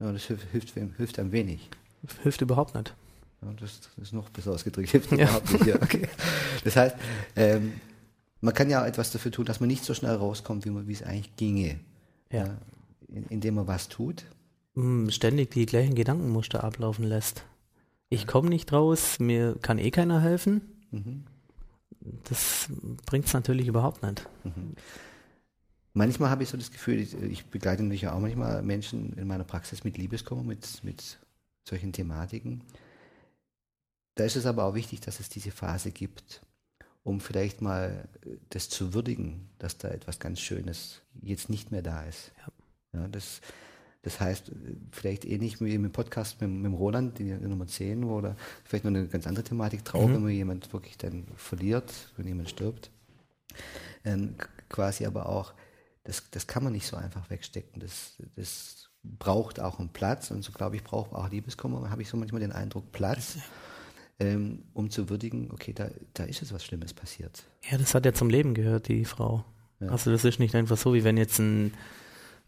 ja 0.00 0.12
das 0.12 0.24
hilft, 0.24 0.46
hilft, 0.52 0.74
hilft 0.96 1.18
einem 1.18 1.32
wenig. 1.32 1.68
Hilft 2.22 2.40
überhaupt 2.40 2.74
nicht. 2.74 2.94
Ja, 3.42 3.52
das, 3.60 3.80
das 3.80 3.92
ist 3.98 4.12
noch 4.12 4.30
besser 4.30 4.52
ausgedrückt. 4.52 4.90
Hilft 4.90 5.10
Ja. 5.12 5.24
überhaupt 5.24 5.52
nicht. 5.52 5.66
Ja, 5.66 5.74
okay. 5.82 6.08
Das 6.64 6.76
heißt, 6.76 6.96
ähm, 7.34 7.72
man 8.40 8.54
kann 8.54 8.70
ja 8.70 8.82
auch 8.82 8.86
etwas 8.86 9.10
dafür 9.10 9.32
tun, 9.32 9.44
dass 9.44 9.60
man 9.60 9.68
nicht 9.68 9.84
so 9.84 9.94
schnell 9.94 10.14
rauskommt, 10.14 10.64
wie, 10.64 10.70
man, 10.70 10.86
wie 10.86 10.92
es 10.92 11.02
eigentlich 11.02 11.34
ginge. 11.36 11.80
Ja. 12.30 12.56
in, 13.08 13.24
indem 13.26 13.54
man 13.54 13.66
was 13.66 13.88
tut. 13.88 14.24
Mm, 14.74 15.08
Ständig 15.08 15.50
die 15.52 15.66
gleichen 15.66 15.94
Gedankenmuster 15.94 16.64
ablaufen 16.64 17.04
lässt. 17.04 17.44
Ich 18.08 18.26
komme 18.26 18.48
nicht 18.48 18.72
raus, 18.72 19.18
mir 19.18 19.56
kann 19.60 19.78
eh 19.78 19.90
keiner 19.90 20.20
helfen. 20.20 20.60
Mhm. 20.90 21.24
Das 22.24 22.68
bringt 23.04 23.26
es 23.26 23.32
natürlich 23.32 23.66
überhaupt 23.66 24.02
nicht. 24.04 24.28
Manchmal 25.92 26.30
habe 26.30 26.44
ich 26.44 26.50
so 26.50 26.56
das 26.56 26.70
Gefühl, 26.70 27.00
ich, 27.00 27.14
ich 27.14 27.46
begleite 27.46 27.82
natürlich 27.82 28.02
ja 28.02 28.12
auch 28.12 28.20
manchmal 28.20 28.62
Menschen 28.62 29.12
in 29.14 29.26
meiner 29.26 29.42
Praxis 29.42 29.82
mit 29.82 29.98
Liebeskummer, 29.98 30.44
mit, 30.44 30.84
mit 30.84 31.18
solchen 31.64 31.92
Thematiken. 31.92 32.62
Da 34.14 34.24
ist 34.24 34.36
es 34.36 34.46
aber 34.46 34.64
auch 34.64 34.74
wichtig, 34.74 35.00
dass 35.00 35.18
es 35.18 35.28
diese 35.28 35.50
Phase 35.50 35.90
gibt, 35.90 36.42
um 37.06 37.20
vielleicht 37.20 37.62
mal 37.62 38.08
äh, 38.26 38.36
das 38.50 38.68
zu 38.68 38.92
würdigen, 38.92 39.48
dass 39.58 39.78
da 39.78 39.88
etwas 39.88 40.18
ganz 40.18 40.40
Schönes 40.40 41.02
jetzt 41.22 41.48
nicht 41.48 41.70
mehr 41.70 41.82
da 41.82 42.02
ist. 42.02 42.32
Ja. 42.92 43.08
das, 43.08 43.40
das 44.02 44.18
heißt, 44.20 44.48
äh, 44.48 44.52
vielleicht 44.90 45.24
ähnlich 45.24 45.60
wie 45.60 45.74
im 45.74 45.90
Podcast 45.92 46.40
mit, 46.40 46.50
mit 46.50 46.72
Roland, 46.72 47.18
die 47.18 47.32
Nummer 47.32 47.66
10, 47.66 48.08
wo 48.08 48.20
da 48.20 48.34
vielleicht 48.64 48.84
noch 48.84 48.90
eine 48.90 49.06
ganz 49.06 49.26
andere 49.26 49.44
Thematik 49.44 49.84
drauf, 49.84 50.08
Mhm. 50.08 50.14
wenn 50.14 50.22
man 50.22 50.32
jemand 50.32 50.72
wirklich 50.72 50.98
dann 50.98 51.26
verliert, 51.36 51.92
wenn 52.16 52.26
jemand 52.26 52.50
stirbt. 52.50 52.90
Ähm, 54.04 54.34
quasi 54.68 55.06
aber 55.06 55.28
auch, 55.28 55.54
das, 56.04 56.24
das 56.30 56.46
kann 56.46 56.64
man 56.64 56.72
nicht 56.72 56.86
so 56.86 56.96
einfach 56.96 57.30
wegstecken. 57.30 57.80
Das, 57.80 58.14
das 58.34 58.90
braucht 59.04 59.60
auch 59.60 59.78
einen 59.78 59.90
Platz 59.90 60.32
und 60.32 60.42
so 60.42 60.50
glaube 60.52 60.74
ich, 60.76 60.82
braucht 60.82 61.12
auch 61.12 61.30
Liebeskummer, 61.30 61.88
habe 61.90 62.02
ich 62.02 62.08
so 62.08 62.16
manchmal 62.16 62.40
den 62.40 62.52
Eindruck, 62.52 62.90
Platz, 62.90 63.38
ähm, 64.18 64.64
um 64.72 64.90
zu 64.90 65.08
würdigen, 65.10 65.50
okay, 65.50 65.72
da, 65.72 65.88
da 66.14 66.24
ist 66.24 66.40
jetzt 66.40 66.52
was 66.52 66.64
Schlimmes 66.64 66.94
passiert. 66.94 67.44
Ja, 67.70 67.78
das 67.78 67.94
hat 67.94 68.06
ja 68.06 68.12
zum 68.12 68.30
Leben 68.30 68.54
gehört, 68.54 68.88
die 68.88 69.04
Frau. 69.04 69.44
Ja. 69.80 69.88
Also 69.88 70.10
das 70.10 70.24
ist 70.24 70.38
nicht 70.38 70.54
einfach 70.54 70.76
so, 70.76 70.94
wie 70.94 71.04
wenn 71.04 71.16
jetzt 71.16 71.38
ein, 71.38 71.74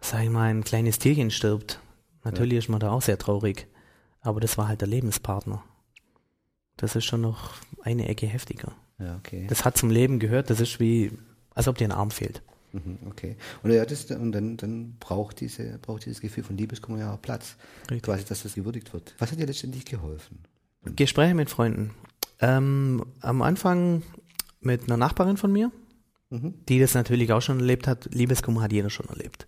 sag 0.01 0.23
ich 0.23 0.31
mal, 0.31 0.49
ein 0.49 0.65
kleines 0.65 0.99
Tierchen 0.99 1.31
stirbt. 1.31 1.81
Natürlich 2.25 2.59
ist 2.59 2.69
man 2.69 2.81
da 2.81 2.91
auch 2.91 3.03
sehr 3.03 3.19
traurig. 3.19 3.67
Aber 4.21 4.41
das 4.41 4.59
war 4.59 4.69
halt 4.69 4.81
der 4.81 4.89
Lebenspartner. 4.89 5.63
Das 6.77 6.97
ist 6.97 7.05
schon 7.05 7.21
noch 7.21 7.55
eine 7.83 8.09
Ecke 8.09 8.27
heftiger. 8.27 8.73
Ja, 8.99 9.17
okay. 9.17 9.47
Das 9.49 9.65
hat 9.65 9.77
zum 9.77 9.91
Leben 9.91 10.19
gehört, 10.19 10.51
das 10.51 10.61
ist 10.61 10.81
wie, 10.81 11.13
als 11.55 11.69
ob 11.69 11.77
dir 11.79 11.87
ein 11.87 11.93
Arm 11.93 12.11
fehlt. 12.11 12.43
Mhm, 12.73 12.99
okay. 13.07 13.37
Und, 13.63 13.73
ja, 13.73 13.85
das, 13.85 14.05
und 14.11 14.33
dann, 14.33 14.57
dann 14.57 14.97
braucht, 14.99 15.41
diese, 15.41 15.79
braucht 15.79 16.05
dieses 16.05 16.21
Gefühl 16.21 16.45
von 16.45 16.57
Liebeskummer 16.57 16.99
ja 16.99 17.15
auch 17.15 17.23
Platz, 17.23 17.57
Richtig. 17.83 18.03
quasi, 18.03 18.25
dass 18.25 18.43
das 18.43 18.55
gewürdigt 18.55 18.93
wird. 18.93 19.15
Was 19.19 19.31
hat 19.33 19.39
dir 19.39 19.47
letztendlich 19.47 19.85
geholfen? 19.85 20.41
Gespräche 20.85 21.35
mit 21.35 21.51
Freunden. 21.51 21.91
Ähm, 22.41 23.05
am 23.21 23.43
Anfang 23.43 24.03
mit 24.61 24.85
einer 24.85 24.97
Nachbarin 24.97 25.37
von 25.37 25.53
mir, 25.53 25.71
Mhm. 26.31 26.55
die 26.69 26.79
das 26.79 26.95
natürlich 26.95 27.33
auch 27.33 27.41
schon 27.41 27.61
erlebt 27.61 27.87
hat. 27.87 28.09
Liebeskummer 28.13 28.61
hat 28.63 28.73
jeder 28.73 28.91
schon 28.91 29.09
erlebt. 29.09 29.47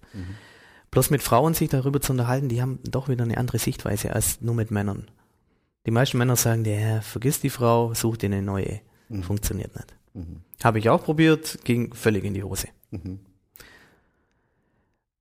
Bloß 0.90 1.10
mit 1.10 1.22
Frauen 1.22 1.52
sich 1.54 1.68
darüber 1.68 2.00
zu 2.00 2.12
unterhalten, 2.12 2.48
die 2.48 2.62
haben 2.62 2.78
doch 2.84 3.08
wieder 3.08 3.24
eine 3.24 3.36
andere 3.36 3.58
Sichtweise 3.58 4.14
als 4.14 4.40
nur 4.40 4.54
mit 4.54 4.70
Männern. 4.70 5.08
Die 5.86 5.90
meisten 5.90 6.18
Männer 6.18 6.36
sagen, 6.36 6.64
der 6.64 7.02
vergiss 7.02 7.40
die 7.40 7.50
Frau, 7.50 7.94
such 7.94 8.16
dir 8.16 8.26
eine 8.26 8.42
neue. 8.42 8.80
Funktioniert 9.22 9.74
nicht. 9.76 9.94
Mhm. 10.14 10.40
Habe 10.64 10.78
ich 10.78 10.88
auch 10.88 11.04
probiert, 11.04 11.58
ging 11.64 11.92
völlig 11.94 12.24
in 12.24 12.34
die 12.34 12.42
Hose. 12.44 12.68
Mhm. 12.90 13.20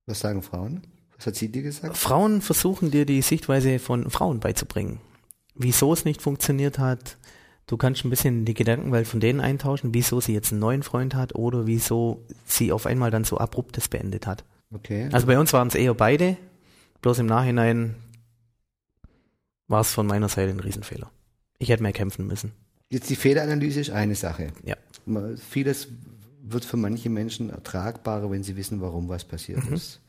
Was 0.06 0.20
sagen 0.22 0.42
Frauen? 0.42 0.82
Was 1.18 1.28
hat 1.28 1.36
sie 1.36 1.52
dir 1.52 1.62
gesagt? 1.64 1.98
Frauen 1.98 2.42
versuchen 2.42 2.90
dir 2.92 3.06
die 3.06 3.22
Sichtweise 3.22 3.80
von 3.80 4.10
Frauen 4.10 4.40
beizubringen. 4.40 5.02
Wieso 5.56 5.94
es 5.94 6.06
nicht 6.06 6.22
funktioniert 6.22 6.80
hat. 6.80 7.18
Du 7.68 7.78
kannst 7.78 8.04
ein 8.04 8.10
bisschen 8.10 8.46
die 8.46 8.54
Gedankenwelt 8.56 9.08
von 9.08 9.20
denen 9.20 9.40
eintauschen, 9.42 9.94
wieso 9.94 10.20
sie 10.22 10.34
jetzt 10.34 10.52
einen 10.52 10.60
neuen 10.60 10.82
Freund 10.84 11.14
hat 11.14 11.36
oder 11.36 11.68
wieso 11.68 12.26
sie 12.46 12.72
auf 12.72 12.86
einmal 12.88 13.12
dann 13.12 13.26
so 13.26 13.38
abruptes 13.38 13.88
beendet 13.88 14.26
hat. 14.26 14.44
Okay. 14.74 15.10
Also 15.12 15.28
bei 15.28 15.38
uns 15.38 15.54
waren 15.54 15.68
es 15.68 15.76
eher 15.76 15.94
beide, 15.94 16.38
bloß 17.02 17.20
im 17.20 17.26
Nachhinein 17.28 17.96
war 19.68 19.82
es 19.82 19.94
von 19.94 20.08
meiner 20.08 20.30
Seite 20.30 20.52
ein 20.52 20.60
Riesenfehler. 20.60 21.12
Ich 21.60 21.70
hätte 21.70 21.84
mehr 21.84 21.92
kämpfen 21.94 22.26
müssen. 22.26 22.54
Jetzt 22.90 23.10
die 23.12 23.16
Fehleranalyse 23.16 23.80
ist 23.82 23.92
eine 23.92 24.16
Sache. 24.16 24.48
Ja. 24.64 24.76
Vieles 25.50 25.90
wird 26.42 26.66
für 26.66 26.78
manche 26.78 27.10
Menschen 27.12 27.52
ertragbarer, 27.52 28.32
wenn 28.32 28.42
sie 28.44 28.56
wissen, 28.56 28.82
warum 28.82 29.10
was 29.10 29.26
passiert 29.26 29.64
Mhm. 29.66 29.74
ist. 29.76 30.02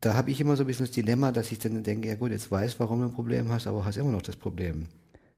Da 0.00 0.14
habe 0.14 0.30
ich 0.30 0.40
immer 0.40 0.56
so 0.56 0.64
ein 0.64 0.66
bisschen 0.66 0.86
das 0.86 0.94
Dilemma, 0.94 1.30
dass 1.32 1.52
ich 1.52 1.58
dann 1.58 1.82
denke, 1.82 2.08
ja 2.08 2.14
gut, 2.14 2.30
jetzt 2.30 2.50
weiß, 2.50 2.80
warum 2.80 3.00
du 3.00 3.06
ein 3.06 3.12
Problem 3.12 3.50
hast, 3.50 3.66
aber 3.66 3.84
hast 3.84 3.96
immer 3.96 4.12
noch 4.12 4.22
das 4.22 4.36
Problem. 4.36 4.86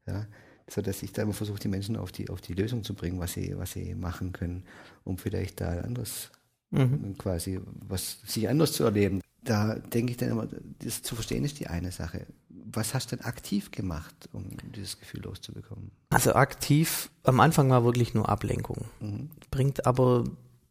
Ja, 0.07 0.27
so 0.69 0.83
dass 0.83 1.03
ich 1.03 1.13
da 1.13 1.23
immer 1.23 1.33
versuche, 1.33 1.59
die 1.59 1.69
Menschen 1.69 1.97
auf 1.97 2.13
die, 2.13 2.29
auf 2.29 2.41
die 2.41 2.55
Lösung 2.55 2.85
zu 2.85 2.95
bringen, 2.95 3.19
was 3.19 3.33
sie, 3.33 3.57
was 3.57 3.73
sie 3.73 3.95
machen 3.95 4.33
können, 4.33 4.65
um 5.05 5.19
vielleicht 5.19 5.61
da 5.61 5.69
ein 5.69 5.85
anderes 5.85 6.31
mhm. 6.73 7.17
quasi 7.19 7.61
was 7.87 8.19
sich 8.25 8.49
anders 8.49 8.73
zu 8.73 8.85
erleben. 8.85 9.21
Da 9.45 9.75
denke 9.75 10.13
ich 10.13 10.17
dann 10.17 10.31
immer, 10.31 10.49
das 10.79 11.03
zu 11.03 11.15
verstehen 11.15 11.45
ist 11.45 11.61
die 11.61 11.67
eine 11.67 11.91
Sache. 11.91 12.27
Was 12.49 12.95
hast 12.95 13.11
du 13.11 13.17
denn 13.17 13.25
aktiv 13.25 13.71
gemacht, 13.71 14.15
um 14.33 14.45
dieses 14.75 14.99
Gefühl 14.99 15.23
loszubekommen? 15.23 15.91
Also 16.11 16.35
aktiv, 16.35 17.11
am 17.25 17.41
Anfang 17.41 17.69
war 17.71 17.85
wirklich 17.85 18.15
nur 18.15 18.29
Ablenkung. 18.29 18.87
Mhm. 19.01 19.31
Bringt 19.51 19.85
aber 19.87 20.25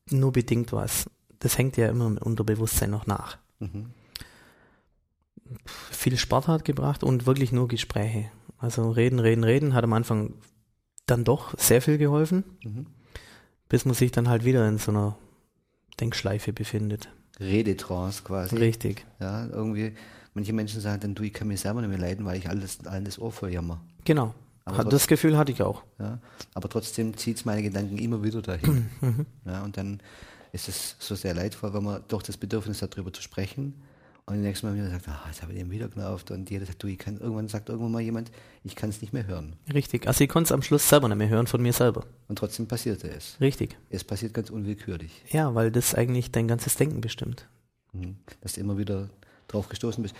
nur 0.09 0.31
bedingt 0.31 0.71
was. 0.71 1.09
Das 1.39 1.57
hängt 1.57 1.77
ja 1.77 1.89
immer 1.89 2.07
im 2.07 2.17
Unterbewusstsein 2.17 2.89
noch 2.89 3.07
nach. 3.07 3.37
Mhm. 3.61 3.91
Viel 5.65 6.17
Sport 6.17 6.47
hat 6.47 6.65
gebracht 6.65 7.03
und 7.03 7.25
wirklich 7.25 7.51
nur 7.51 7.67
Gespräche. 7.67 8.31
Also 8.57 8.91
reden, 8.91 9.19
reden, 9.19 9.43
reden 9.43 9.73
hat 9.73 9.83
am 9.83 9.93
Anfang 9.93 10.35
dann 11.05 11.23
doch 11.23 11.57
sehr 11.57 11.81
viel 11.81 11.97
geholfen, 11.97 12.43
mhm. 12.63 12.85
bis 13.69 13.85
man 13.85 13.95
sich 13.95 14.11
dann 14.11 14.29
halt 14.29 14.45
wieder 14.45 14.67
in 14.67 14.77
so 14.77 14.91
einer 14.91 15.17
Denkschleife 15.99 16.53
befindet. 16.53 17.09
Redetrance 17.39 18.23
quasi. 18.23 18.55
Richtig. 18.55 19.05
Ja, 19.19 19.47
irgendwie, 19.47 19.93
manche 20.33 20.53
Menschen 20.53 20.79
sagen 20.79 21.01
dann, 21.01 21.15
du, 21.15 21.23
ich 21.23 21.33
kann 21.33 21.47
mir 21.47 21.57
selber 21.57 21.81
nicht 21.81 21.89
mehr 21.89 21.99
leiden, 21.99 22.25
weil 22.25 22.37
ich 22.37 22.47
alles, 22.47 22.85
allen 22.85 23.05
das 23.05 23.19
Ohr 23.19 23.31
voll 23.31 23.51
jammer. 23.51 23.81
Genau. 24.05 24.33
Aber 24.63 24.83
das 24.83 25.07
Gefühl 25.07 25.37
hatte 25.37 25.51
ich 25.51 25.61
auch. 25.63 25.83
Ja, 25.99 26.19
aber 26.53 26.69
trotzdem 26.69 27.17
zieht 27.17 27.37
es 27.37 27.45
meine 27.45 27.63
Gedanken 27.63 27.97
immer 27.97 28.23
wieder 28.23 28.41
dahin. 28.41 28.89
Mhm. 29.01 29.25
Ja, 29.45 29.63
und 29.63 29.77
dann 29.77 29.99
ist 30.51 30.67
es 30.67 30.95
so 30.99 31.15
sehr 31.15 31.33
leidvoll, 31.33 31.73
wenn 31.73 31.83
man 31.83 32.03
doch 32.07 32.21
das 32.21 32.37
Bedürfnis 32.37 32.81
hat, 32.81 32.93
darüber 32.93 33.13
zu 33.13 33.21
sprechen 33.21 33.75
und 34.25 34.35
das 34.35 34.43
nächste 34.43 34.67
Mal 34.67 34.75
wieder 34.75 34.89
sagt, 34.89 35.07
ah, 35.07 35.23
jetzt 35.27 35.41
habe 35.41 35.51
ich 35.51 35.59
den 35.59 35.71
wieder 35.71 35.89
genervt. 35.89 36.31
Und 36.31 36.49
jeder 36.49 36.65
sagt, 36.65 36.81
du, 36.83 36.87
ich 36.87 36.97
kann, 36.97 37.17
irgendwann 37.17 37.47
sagt 37.47 37.69
irgendwann 37.69 37.91
mal 37.91 38.01
jemand, 38.01 38.31
ich 38.63 38.75
kann 38.75 38.89
es 38.89 39.01
nicht 39.01 39.13
mehr 39.13 39.25
hören. 39.25 39.55
Richtig. 39.73 40.07
Also 40.07 40.23
ich 40.23 40.29
konnte 40.29 40.47
es 40.47 40.51
am 40.51 40.61
Schluss 40.61 40.87
selber 40.87 41.07
nicht 41.07 41.17
mehr 41.17 41.29
hören 41.29 41.47
von 41.47 41.61
mir 41.61 41.73
selber. 41.73 42.05
Und 42.27 42.37
trotzdem 42.37 42.67
passierte 42.67 43.09
es. 43.09 43.37
Richtig. 43.41 43.77
Es 43.89 44.03
passiert 44.03 44.33
ganz 44.33 44.49
unwillkürlich. 44.49 45.23
Ja, 45.29 45.53
weil 45.55 45.71
das 45.71 45.95
eigentlich 45.95 46.31
dein 46.31 46.47
ganzes 46.47 46.75
Denken 46.75 47.01
bestimmt. 47.01 47.47
Mhm. 47.93 48.15
Dass 48.41 48.53
du 48.53 48.61
immer 48.61 48.77
wieder 48.77 49.09
drauf 49.47 49.67
gestoßen 49.69 50.01
bist. 50.01 50.15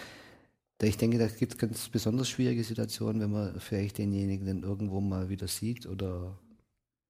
Ich 0.81 0.97
denke, 0.97 1.19
da 1.19 1.27
gibt 1.27 1.53
es 1.53 1.57
ganz 1.59 1.87
besonders 1.89 2.27
schwierige 2.27 2.63
Situationen, 2.63 3.21
wenn 3.21 3.31
man 3.31 3.59
vielleicht 3.59 3.99
denjenigen 3.99 4.47
dann 4.47 4.63
irgendwo 4.63 4.99
mal 4.99 5.29
wieder 5.29 5.47
sieht 5.47 5.85
oder. 5.85 6.37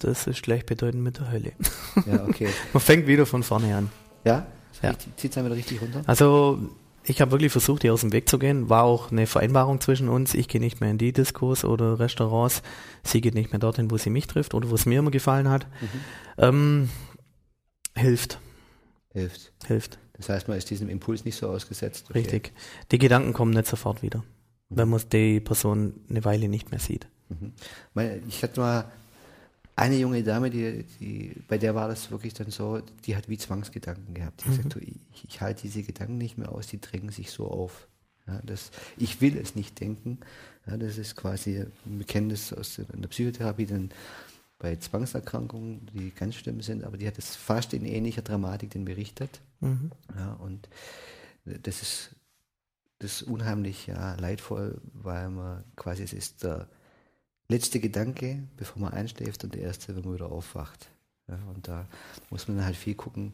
Das 0.02 0.26
ist 0.26 0.42
gleichbedeutend 0.42 1.04
mit 1.04 1.20
der 1.20 1.32
Hölle. 1.32 1.52
Ja, 2.08 2.24
okay. 2.28 2.50
man 2.74 2.82
fängt 2.82 3.06
wieder 3.06 3.26
von 3.26 3.44
vorne 3.44 3.76
an. 3.76 3.90
Ja? 4.26 4.48
ja. 4.82 4.94
Zieht 5.16 5.36
es 5.36 5.44
wieder 5.44 5.56
richtig 5.56 5.82
runter? 5.82 6.02
Also 6.08 6.60
ich 7.04 7.22
habe 7.22 7.32
wirklich 7.32 7.52
versucht, 7.52 7.84
ihr 7.84 7.94
aus 7.94 8.02
dem 8.02 8.12
Weg 8.12 8.28
zu 8.28 8.40
gehen. 8.40 8.70
War 8.70 8.84
auch 8.84 9.12
eine 9.12 9.28
Vereinbarung 9.28 9.80
zwischen 9.80 10.10
uns. 10.10 10.34
Ich 10.34 10.48
gehe 10.48 10.60
nicht 10.60 10.82
mehr 10.82 10.90
in 10.90 10.98
die 10.98 11.14
Diskos 11.14 11.64
oder 11.64 12.00
Restaurants. 12.00 12.64
Sie 13.04 13.22
geht 13.22 13.36
nicht 13.36 13.52
mehr 13.52 13.60
dorthin, 13.60 13.92
wo 13.92 13.98
sie 13.98 14.10
mich 14.10 14.28
trifft 14.28 14.54
oder 14.54 14.70
wo 14.70 14.76
es 14.76 14.86
mir 14.86 15.00
immer 15.00 15.12
gefallen 15.12 15.50
hat. 15.50 15.68
Mhm. 15.82 16.00
Ähm, 16.38 16.90
hilft. 17.96 18.40
Hilft. 19.14 19.52
Hilft. 19.66 20.00
Das 20.14 20.30
heißt, 20.30 20.48
man 20.48 20.58
ist 20.58 20.70
diesem 20.70 20.90
Impuls 20.90 21.26
nicht 21.26 21.36
so 21.36 21.48
ausgesetzt. 21.48 22.06
Okay. 22.10 22.20
Richtig. 22.20 22.54
Die 22.92 22.98
Gedanken 22.98 23.34
kommen 23.34 23.52
nicht 23.52 23.68
sofort 23.68 24.02
wieder, 24.02 24.20
mhm. 24.20 24.24
wenn 24.70 24.90
man 24.90 25.02
die 25.12 25.40
Person 25.40 25.94
eine 26.10 26.24
Weile 26.26 26.48
nicht 26.48 26.72
mehr 26.72 26.80
sieht. 26.80 27.08
Mhm. 27.30 27.54
Ich 28.28 28.44
hatte 28.44 28.60
mal 28.60 28.86
eine 29.82 29.96
junge 29.96 30.22
Dame, 30.22 30.52
die, 30.52 30.84
die, 31.00 31.34
bei 31.48 31.58
der 31.58 31.74
war 31.74 31.88
das 31.88 32.12
wirklich 32.12 32.36
dann 32.36 32.52
so, 32.52 32.82
die 33.06 33.16
hat 33.16 33.28
wie 33.30 33.38
Zwangsgedanken 33.38 34.14
gehabt. 34.14 34.44
Die 34.44 34.50
mhm. 34.50 34.58
gesagt, 34.58 34.76
ich, 34.76 35.26
ich 35.28 35.42
halte 35.42 35.64
diese 35.64 35.82
Gedanken 35.82 36.20
nicht 36.20 36.38
mehr 36.38 36.52
aus, 36.52 36.68
die 36.68 36.80
drängen 36.80 37.10
sich 37.10 37.32
so 37.32 37.48
auf. 37.48 37.88
Ja, 38.28 38.40
das, 38.44 38.70
ich 38.98 39.22
will 39.22 39.36
es 39.38 39.56
nicht 39.56 39.80
denken. 39.80 40.20
Ja, 40.68 40.78
das 40.78 41.00
ist 41.00 41.16
quasi, 41.16 41.66
wir 41.84 42.06
kennen 42.06 42.30
das 42.30 42.54
aus 42.54 42.76
der, 42.76 42.86
der 42.86 43.08
Psychotherapie, 43.08 43.66
dann 43.66 43.90
bei 44.60 44.76
Zwangserkrankungen, 44.76 45.88
die 45.92 46.12
ganz 46.12 46.36
schlimm 46.36 46.62
sind, 46.62 46.84
aber 46.84 46.98
die 46.98 47.08
hat 47.08 47.18
es 47.18 47.36
fast 47.36 47.74
in 47.74 47.84
ähnlicher 47.84 48.22
Dramatik 48.22 48.70
denn 48.70 48.86
berichtet. 48.86 49.42
Mhm. 49.62 49.90
Ja, 50.16 50.34
und 50.34 50.70
das 51.44 51.82
ist, 51.82 52.16
das 53.00 53.24
ist 53.24 53.24
unheimlich 53.24 53.88
ja, 53.88 54.14
leidvoll, 54.14 54.80
weil 54.94 55.32
man 55.32 55.64
quasi, 55.76 56.04
es 56.04 56.14
ist 56.14 56.44
der 56.44 56.68
letzte 57.52 57.80
Gedanke, 57.80 58.44
bevor 58.58 58.82
man 58.82 58.94
einschläft 58.94 59.44
und 59.44 59.54
der 59.54 59.62
erste, 59.62 59.96
wenn 59.96 60.04
man 60.04 60.16
wieder 60.16 60.32
aufwacht. 60.32 60.90
Ja, 61.28 61.38
und 61.54 61.68
da 61.68 61.88
muss 62.30 62.48
man 62.48 62.64
halt 62.64 62.76
viel 62.76 62.96
gucken, 62.96 63.34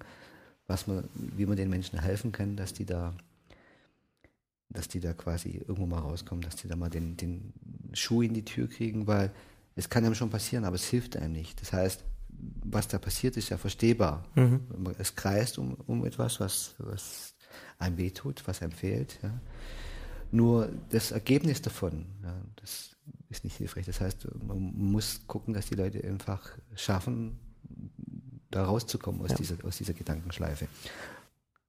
was 0.67 0.87
man, 0.87 1.07
wie 1.13 1.45
man 1.45 1.55
den 1.55 1.69
Menschen 1.69 1.99
helfen 1.99 2.31
kann, 2.31 2.57
dass 2.57 2.73
die 2.73 2.85
da, 2.85 3.13
dass 4.69 4.87
die 4.87 4.99
da 4.99 5.13
quasi 5.13 5.51
irgendwo 5.51 5.85
mal 5.85 5.99
rauskommen, 5.99 6.41
dass 6.41 6.55
die 6.55 6.67
da 6.67 6.75
mal 6.75 6.89
den, 6.89 7.15
den 7.15 7.53
Schuh 7.93 8.21
in 8.23 8.33
die 8.33 8.43
Tür 8.43 8.67
kriegen, 8.67 9.07
weil 9.07 9.31
es 9.75 9.89
kann 9.89 10.03
einem 10.03 10.15
schon 10.15 10.29
passieren, 10.29 10.65
aber 10.65 10.75
es 10.75 10.85
hilft 10.85 11.15
einem 11.15 11.33
nicht. 11.33 11.61
Das 11.61 11.71
heißt, 11.71 12.03
was 12.65 12.87
da 12.87 12.97
passiert, 12.97 13.37
ist 13.37 13.49
ja 13.49 13.57
verstehbar. 13.57 14.25
Mhm. 14.35 14.61
Es 14.97 15.15
kreist 15.15 15.57
um, 15.57 15.75
um 15.85 16.05
etwas, 16.05 16.39
was, 16.39 16.75
was 16.79 17.35
einem 17.79 17.97
wehtut, 17.97 18.43
was 18.47 18.61
einem 18.61 18.71
fehlt. 18.71 19.19
Ja. 19.21 19.39
Nur 20.31 20.69
das 20.89 21.11
Ergebnis 21.11 21.61
davon, 21.61 22.05
ja, 22.23 22.35
das 22.57 22.97
ist 23.29 23.43
nicht 23.43 23.57
hilfreich. 23.57 23.85
Das 23.85 24.01
heißt, 24.01 24.27
man 24.43 24.73
muss 24.73 25.21
gucken, 25.27 25.53
dass 25.53 25.67
die 25.67 25.75
Leute 25.75 26.03
einfach 26.03 26.51
schaffen, 26.75 27.39
da 28.49 28.65
rauszukommen 28.65 29.21
aus, 29.21 29.31
ja. 29.31 29.35
dieser, 29.37 29.65
aus 29.65 29.77
dieser 29.77 29.93
Gedankenschleife. 29.93 30.67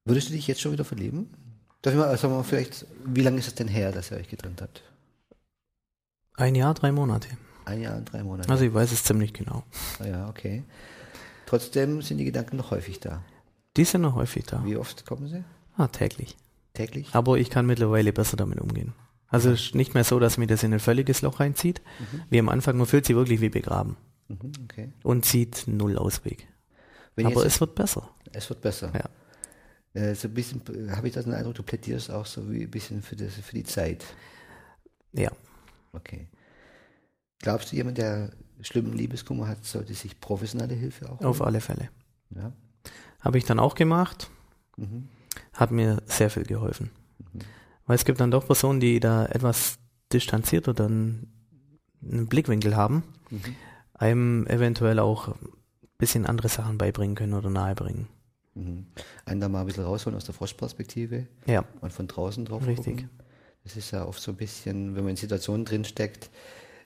Würdest 0.04 0.28
du 0.28 0.32
dich 0.32 0.46
jetzt 0.46 0.60
schon 0.60 0.72
wieder 0.72 0.84
verlieben? 0.84 1.30
Darf 1.82 1.94
ich 1.94 1.98
mal, 2.00 2.08
also 2.08 2.28
mal 2.28 2.42
vielleicht, 2.42 2.86
wie 3.04 3.22
lange 3.22 3.38
ist 3.38 3.48
es 3.48 3.54
denn 3.54 3.68
her, 3.68 3.92
dass 3.92 4.10
ihr 4.10 4.16
euch 4.16 4.28
getrennt 4.28 4.62
habt? 4.62 4.82
Ein 6.34 6.54
Jahr, 6.54 6.74
drei 6.74 6.92
Monate. 6.92 7.28
Ein 7.64 7.82
Jahr 7.82 7.96
und 7.96 8.10
drei 8.10 8.22
Monate. 8.22 8.48
Also 8.48 8.64
ich 8.64 8.72
weiß 8.72 8.92
es 8.92 9.04
ziemlich 9.04 9.32
genau. 9.32 9.64
Ah 9.98 10.06
ja, 10.06 10.28
okay. 10.28 10.64
Trotzdem 11.46 12.02
sind 12.02 12.18
die 12.18 12.24
Gedanken 12.24 12.56
noch 12.56 12.70
häufig 12.70 13.00
da. 13.00 13.22
Die 13.76 13.84
sind 13.84 14.00
noch 14.02 14.14
häufig 14.14 14.46
da. 14.46 14.64
Wie 14.64 14.76
oft 14.76 15.04
kommen 15.04 15.28
sie? 15.28 15.44
Ah, 15.76 15.88
täglich. 15.88 16.36
Täglich? 16.74 17.08
Aber 17.12 17.38
ich 17.38 17.50
kann 17.50 17.66
mittlerweile 17.66 18.12
besser 18.12 18.36
damit 18.36 18.60
umgehen. 18.60 18.94
Also 19.28 19.50
es 19.50 19.60
ist 19.60 19.74
nicht 19.74 19.94
mehr 19.94 20.04
so, 20.04 20.18
dass 20.18 20.38
mir 20.38 20.46
das 20.46 20.62
in 20.62 20.72
ein 20.72 20.80
völliges 20.80 21.22
Loch 21.22 21.40
reinzieht. 21.40 21.82
Mhm. 21.98 22.22
Wie 22.30 22.38
am 22.38 22.48
Anfang, 22.48 22.78
man 22.78 22.86
fühlt 22.86 23.04
sich 23.04 23.14
wirklich 23.14 23.40
wie 23.40 23.50
begraben. 23.50 23.96
Mhm, 24.28 24.52
okay. 24.64 24.92
Und 25.02 25.26
sieht 25.26 25.64
null 25.66 25.98
Ausweg. 25.98 26.48
Wenn 27.14 27.26
Aber 27.26 27.44
es 27.44 27.60
wird 27.60 27.74
besser. 27.74 28.10
Es 28.32 28.48
wird 28.48 28.60
besser. 28.60 28.92
Ja. 28.94 30.00
Äh, 30.00 30.14
so 30.14 30.28
ein 30.28 30.34
bisschen 30.34 30.62
habe 30.90 31.08
ich 31.08 31.14
das 31.14 31.24
den 31.24 31.34
Eindruck, 31.34 31.54
du 31.54 31.62
plädierst 31.62 32.10
auch 32.10 32.26
so 32.26 32.50
wie 32.50 32.62
ein 32.62 32.70
bisschen 32.70 33.02
für, 33.02 33.16
das, 33.16 33.34
für 33.34 33.54
die 33.54 33.64
Zeit. 33.64 34.04
Ja. 35.12 35.30
Okay. 35.92 36.28
Glaubst 37.40 37.72
du, 37.72 37.76
jemand, 37.76 37.98
der 37.98 38.32
schlimmen 38.60 38.92
Liebeskummer 38.92 39.48
hat, 39.48 39.64
sollte 39.64 39.94
sich 39.94 40.20
professionelle 40.20 40.74
Hilfe 40.74 41.06
auch 41.06 41.20
holen? 41.20 41.28
Auf 41.28 41.42
alle 41.42 41.60
Fälle. 41.60 41.90
Ja. 42.34 42.52
Habe 43.20 43.38
ich 43.38 43.44
dann 43.44 43.58
auch 43.58 43.74
gemacht. 43.74 44.30
Mhm. 44.76 45.08
Hat 45.52 45.70
mir 45.70 46.02
sehr 46.06 46.30
viel 46.30 46.44
geholfen. 46.44 46.90
Weil 47.88 47.96
es 47.96 48.04
gibt 48.04 48.20
dann 48.20 48.30
doch 48.30 48.46
Personen, 48.46 48.80
die 48.80 49.00
da 49.00 49.26
etwas 49.26 49.78
distanziert 50.12 50.68
oder 50.68 50.84
einen, 50.84 51.32
Blickwinkel 52.00 52.76
haben, 52.76 53.02
mhm. 53.30 53.56
einem 53.94 54.46
eventuell 54.46 55.00
auch 55.00 55.28
ein 55.28 55.36
bisschen 55.96 56.26
andere 56.26 56.48
Sachen 56.48 56.78
beibringen 56.78 57.16
können 57.16 57.34
oder 57.34 57.50
nahebringen. 57.50 58.06
Mhm. 58.54 58.86
Einen 59.24 59.40
da 59.40 59.48
mal 59.48 59.60
ein 59.62 59.66
bisschen 59.66 59.82
rausholen 59.84 60.16
aus 60.16 60.24
der 60.24 60.34
Froschperspektive 60.34 61.26
ja. 61.46 61.64
und 61.80 61.92
von 61.92 62.06
draußen 62.06 62.44
drauf 62.44 62.64
Richtig. 62.64 62.98
gucken. 62.98 63.10
Das 63.64 63.76
ist 63.76 63.90
ja 63.90 64.04
oft 64.04 64.22
so 64.22 64.30
ein 64.30 64.36
bisschen, 64.36 64.94
wenn 64.94 65.02
man 65.02 65.10
in 65.10 65.16
Situationen 65.16 65.64
drin 65.64 65.84
steckt, 65.84 66.30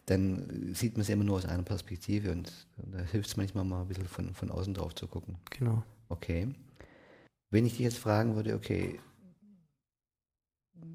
dann 0.07 0.73
sieht 0.73 0.95
man 0.95 1.03
es 1.03 1.09
immer 1.11 1.25
nur 1.25 1.37
aus 1.37 1.45
einer 1.45 1.63
Perspektive 1.63 2.33
und 2.33 2.51
da 2.77 3.01
hilft 3.01 3.29
es 3.29 3.37
manchmal 3.37 3.65
mal 3.65 3.83
ein 3.83 3.89
bisschen 3.89 4.07
von, 4.07 4.35
von 4.35 4.51
außen 4.51 4.73
drauf 4.73 4.95
zu 4.95 5.09
gucken. 5.09 5.37
Genau. 5.51 5.83
Okay. 6.09 6.49
Wenn 7.51 7.67
ich 7.67 7.73
dich 7.73 7.83
jetzt 7.83 7.99
fragen 7.99 8.35
würde, 8.35 8.55
okay, 8.55 8.99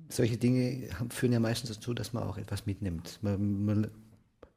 solche 0.09 0.37
Dinge 0.37 0.89
führen 1.09 1.33
ja 1.33 1.39
meistens 1.39 1.71
dazu, 1.75 1.93
dass 1.93 2.13
man 2.13 2.23
auch 2.23 2.37
etwas 2.37 2.65
mitnimmt. 2.65 3.19
Man, 3.21 3.65
man 3.65 3.87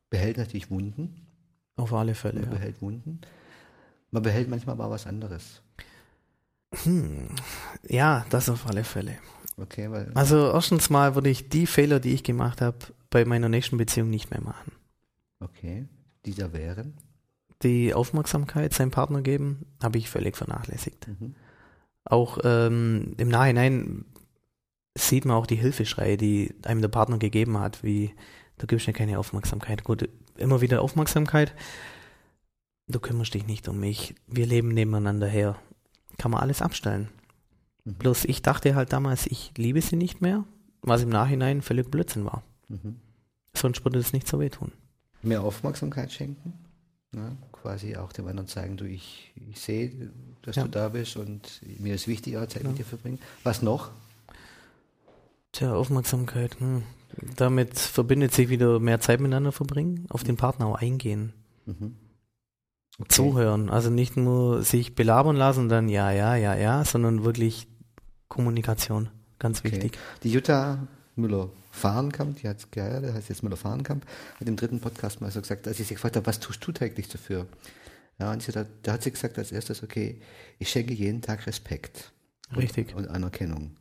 behält 0.08 0.37
natürlich 0.37 0.70
Wunden. 0.70 1.26
Auf 1.76 1.92
alle 1.92 2.14
Fälle. 2.14 2.40
Man 2.40 2.50
ja. 2.50 2.56
behält 2.56 2.82
Wunden. 2.82 3.20
Man 4.10 4.22
behält 4.22 4.49
manchmal 4.49 4.75
aber 4.75 4.90
was 4.90 5.06
anderes. 5.06 5.62
Hm. 6.84 7.28
Ja, 7.88 8.26
das 8.30 8.49
auf 8.49 8.66
alle 8.66 8.84
Fälle. 8.84 9.16
Okay, 9.56 9.90
weil 9.90 10.10
also 10.14 10.52
erstens 10.52 10.90
mal 10.90 11.14
würde 11.14 11.30
ich 11.30 11.49
die 11.49 11.66
Fehler, 11.66 12.00
die 12.00 12.14
ich 12.14 12.22
gemacht 12.22 12.60
habe, 12.60 12.78
bei 13.10 13.25
meiner 13.25 13.49
nächsten 13.49 13.76
Beziehung 13.76 14.10
nicht 14.10 14.30
mehr 14.30 14.40
machen. 14.40 14.72
Okay. 15.40 15.87
Dieser 16.25 16.52
wären? 16.52 16.94
Die 17.62 17.92
Aufmerksamkeit 17.92 18.72
seinem 18.72 18.90
Partner 18.90 19.22
geben, 19.22 19.66
habe 19.82 19.99
ich 19.99 20.08
völlig 20.08 20.37
vernachlässigt. 20.37 21.08
Mhm. 21.08 21.34
Auch 22.04 22.38
ähm, 22.44 23.14
im 23.18 23.28
Nachhinein 23.28 24.04
sieht 25.11 25.25
man 25.26 25.37
auch 25.37 25.47
die 25.47 25.57
Hilfeschreie, 25.57 26.17
die 26.17 26.55
einem 26.62 26.81
der 26.81 26.88
Partner 26.88 27.19
gegeben 27.19 27.59
hat, 27.59 27.83
wie 27.85 28.14
du 28.59 28.67
gibst 28.67 28.87
mir 28.87 28.93
keine 28.95 29.19
Aufmerksamkeit. 29.19 29.85
Gut, 29.85 30.09
immer 30.38 30.61
wieder 30.62 30.81
Aufmerksamkeit. 30.81 31.55
Du 32.88 32.99
kümmerst 32.99 33.35
dich 33.35 33.47
nicht 33.47 33.69
um 33.69 33.79
mich. 33.79 34.14
Wir 34.26 34.47
leben 34.47 34.69
nebeneinander 34.69 35.26
her. 35.29 35.57
Kann 36.19 36.31
man 36.33 36.40
alles 36.40 36.62
abstellen. 36.62 37.09
Mhm. 37.85 37.95
Bloß 37.95 38.25
ich 38.25 38.43
dachte 38.43 38.75
halt 38.75 38.93
damals, 38.93 39.26
ich 39.26 39.52
liebe 39.57 39.81
sie 39.81 39.97
nicht 39.97 40.21
mehr, 40.21 40.45
was 40.83 41.02
im 41.02 41.09
Nachhinein 41.11 41.62
völlig 41.62 41.90
Blödsinn 41.90 42.25
war. 42.25 42.43
Mhm. 42.69 42.97
Sonst 43.57 43.85
würde 43.85 43.99
es 43.99 44.12
nicht 44.12 44.26
so 44.26 44.40
wehtun. 44.40 44.73
Mehr 45.23 45.43
Aufmerksamkeit 45.43 46.12
schenken, 46.12 46.55
ne? 47.12 47.37
quasi 47.52 47.97
auch 47.97 48.12
dem 48.12 48.26
anderen 48.26 48.49
zeigen, 48.49 48.76
du, 48.76 48.85
ich, 48.87 49.33
ich 49.50 49.61
sehe, 49.61 50.11
dass 50.43 50.57
Ja. 50.57 50.62
du 50.64 50.71
da 50.71 50.88
bist 50.88 51.17
und 51.17 51.61
mir 51.79 51.95
ist 51.95 52.09
wichtig, 52.09 52.37
auch 52.38 52.47
Zeit 52.47 52.62
Ja. 52.62 52.69
mit 52.71 52.79
dir 52.79 52.85
verbringen. 52.85 53.19
Was 53.45 53.61
noch? 53.62 53.90
Tja, 55.52 55.75
Aufmerksamkeit. 55.75 56.59
Hm. 56.61 56.83
Damit 57.37 57.78
verbindet 57.78 58.33
sich 58.33 58.49
wieder 58.49 58.78
mehr 58.78 59.00
Zeit 59.00 59.21
miteinander 59.21 59.52
verbringen, 59.52 60.07
auf 60.11 60.23
den 60.23 60.37
Partner 60.37 60.66
auch 60.66 60.76
eingehen, 60.76 61.33
Mhm. 61.66 61.97
Okay. 62.99 63.09
zuhören. 63.09 63.69
Also 63.71 63.90
nicht 63.90 64.16
nur 64.16 64.62
sich 64.62 64.95
belabern 64.95 65.35
lassen 65.37 65.61
und 65.61 65.69
dann 65.71 65.88
ja, 65.88 66.11
ja, 66.11 66.35
ja, 66.37 66.54
ja, 66.54 66.85
sondern 66.85 67.25
wirklich 67.25 67.66
Kommunikation. 68.28 69.09
Ganz 69.38 69.61
Okay. 69.61 69.73
wichtig. 69.73 69.99
Die 70.23 70.30
Jutta 70.30 70.87
Müller-Fahrenkamp, 71.16 72.40
die 72.40 72.49
hat 72.49 72.71
geheiratet, 72.71 73.14
heißt 73.14 73.28
jetzt 73.30 73.42
Müller-Fahrenkamp, 73.42 74.04
hat 74.38 74.49
im 74.49 74.57
dritten 74.57 74.80
Podcast 74.80 75.21
mal 75.21 75.30
so 75.30 75.40
gesagt, 75.40 75.66
als 75.66 75.80
ich 75.80 75.88
sie 75.88 75.95
gefragt 75.95 76.16
habe, 76.16 76.26
was 76.26 76.40
tust 76.40 76.64
du 76.66 76.73
täglich 76.73 77.09
dafür? 77.09 77.47
Ja, 78.19 78.33
und 78.33 78.42
sie 78.42 78.52
hat, 78.52 78.66
da 78.83 78.92
hat 78.92 79.02
sie 79.02 79.11
gesagt 79.11 79.38
als 79.38 79.50
erstes, 79.50 79.83
okay, 79.83 80.21
ich 80.59 80.69
schenke 80.69 80.92
jeden 80.92 81.23
Tag 81.23 81.47
Respekt. 81.47 82.12
Richtig. 82.54 82.95
Und, 82.95 83.07
und 83.07 83.09
Anerkennung. 83.11 83.76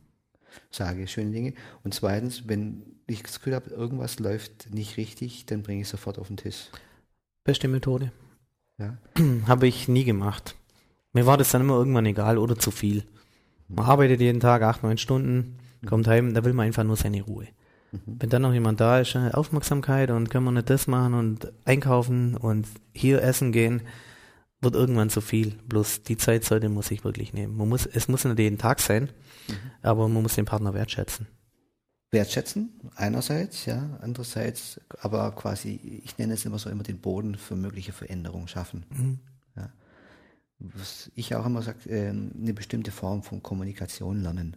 Sage 0.70 1.06
schöne 1.08 1.30
Dinge. 1.30 1.54
Und 1.84 1.94
zweitens, 1.94 2.48
wenn 2.48 2.82
ich 3.06 3.22
das 3.22 3.38
Gefühl 3.38 3.54
habe, 3.54 3.70
irgendwas 3.70 4.18
läuft 4.18 4.72
nicht 4.72 4.96
richtig, 4.96 5.46
dann 5.46 5.62
bringe 5.62 5.80
ich 5.80 5.86
es 5.86 5.90
sofort 5.90 6.18
auf 6.18 6.28
den 6.28 6.36
Tisch. 6.36 6.70
Beste 7.44 7.68
Methode. 7.68 8.12
Ja? 8.78 8.96
Habe 9.46 9.66
ich 9.66 9.88
nie 9.88 10.04
gemacht. 10.04 10.54
Mir 11.12 11.26
war 11.26 11.36
das 11.36 11.50
dann 11.50 11.62
immer 11.62 11.74
irgendwann 11.74 12.06
egal 12.06 12.38
oder 12.38 12.56
zu 12.56 12.70
viel. 12.70 13.04
Man 13.68 13.86
arbeitet 13.86 14.20
jeden 14.20 14.40
Tag 14.40 14.62
acht, 14.62 14.82
neun 14.82 14.98
Stunden, 14.98 15.58
kommt 15.86 16.06
heim, 16.08 16.34
da 16.34 16.44
will 16.44 16.52
man 16.52 16.66
einfach 16.66 16.84
nur 16.84 16.96
seine 16.96 17.22
Ruhe. 17.22 17.46
Wenn 18.06 18.30
dann 18.30 18.42
noch 18.42 18.52
jemand 18.52 18.80
da 18.80 19.00
ist, 19.00 19.16
äh, 19.16 19.30
Aufmerksamkeit 19.32 20.10
und 20.10 20.30
können 20.30 20.44
wir 20.44 20.52
nicht 20.52 20.70
das 20.70 20.86
machen 20.86 21.14
und 21.14 21.52
einkaufen 21.64 22.36
und 22.36 22.68
hier 22.94 23.22
essen 23.22 23.50
gehen, 23.50 23.82
wird 24.60 24.74
irgendwann 24.74 25.10
zu 25.10 25.20
viel. 25.20 25.52
Bloß 25.66 26.02
die 26.02 26.16
Zeit 26.16 26.44
sollte 26.44 26.68
man 26.68 26.82
sich 26.82 27.04
wirklich 27.04 27.32
nehmen. 27.32 27.56
Man 27.56 27.68
muss, 27.68 27.86
es 27.86 28.08
muss 28.08 28.24
nicht 28.24 28.38
jeden 28.38 28.58
Tag 28.58 28.80
sein, 28.80 29.10
aber 29.82 30.08
man 30.08 30.22
muss 30.22 30.34
den 30.34 30.44
Partner 30.44 30.74
wertschätzen. 30.74 31.26
Wertschätzen, 32.12 32.70
einerseits, 32.96 33.66
ja, 33.66 33.98
andererseits, 34.00 34.80
aber 35.00 35.30
quasi, 35.32 36.02
ich 36.04 36.18
nenne 36.18 36.34
es 36.34 36.44
immer 36.44 36.58
so 36.58 36.68
immer 36.68 36.82
den 36.82 37.00
Boden 37.00 37.36
für 37.36 37.54
mögliche 37.54 37.92
Veränderungen 37.92 38.48
schaffen. 38.48 38.84
Mhm. 38.90 39.20
Ja. 39.56 39.72
Was 40.58 41.10
ich 41.14 41.34
auch 41.36 41.46
immer 41.46 41.62
sage, 41.62 41.88
ähm, 41.88 42.32
eine 42.36 42.52
bestimmte 42.52 42.90
Form 42.90 43.22
von 43.22 43.42
Kommunikation 43.42 44.22
lernen. 44.22 44.56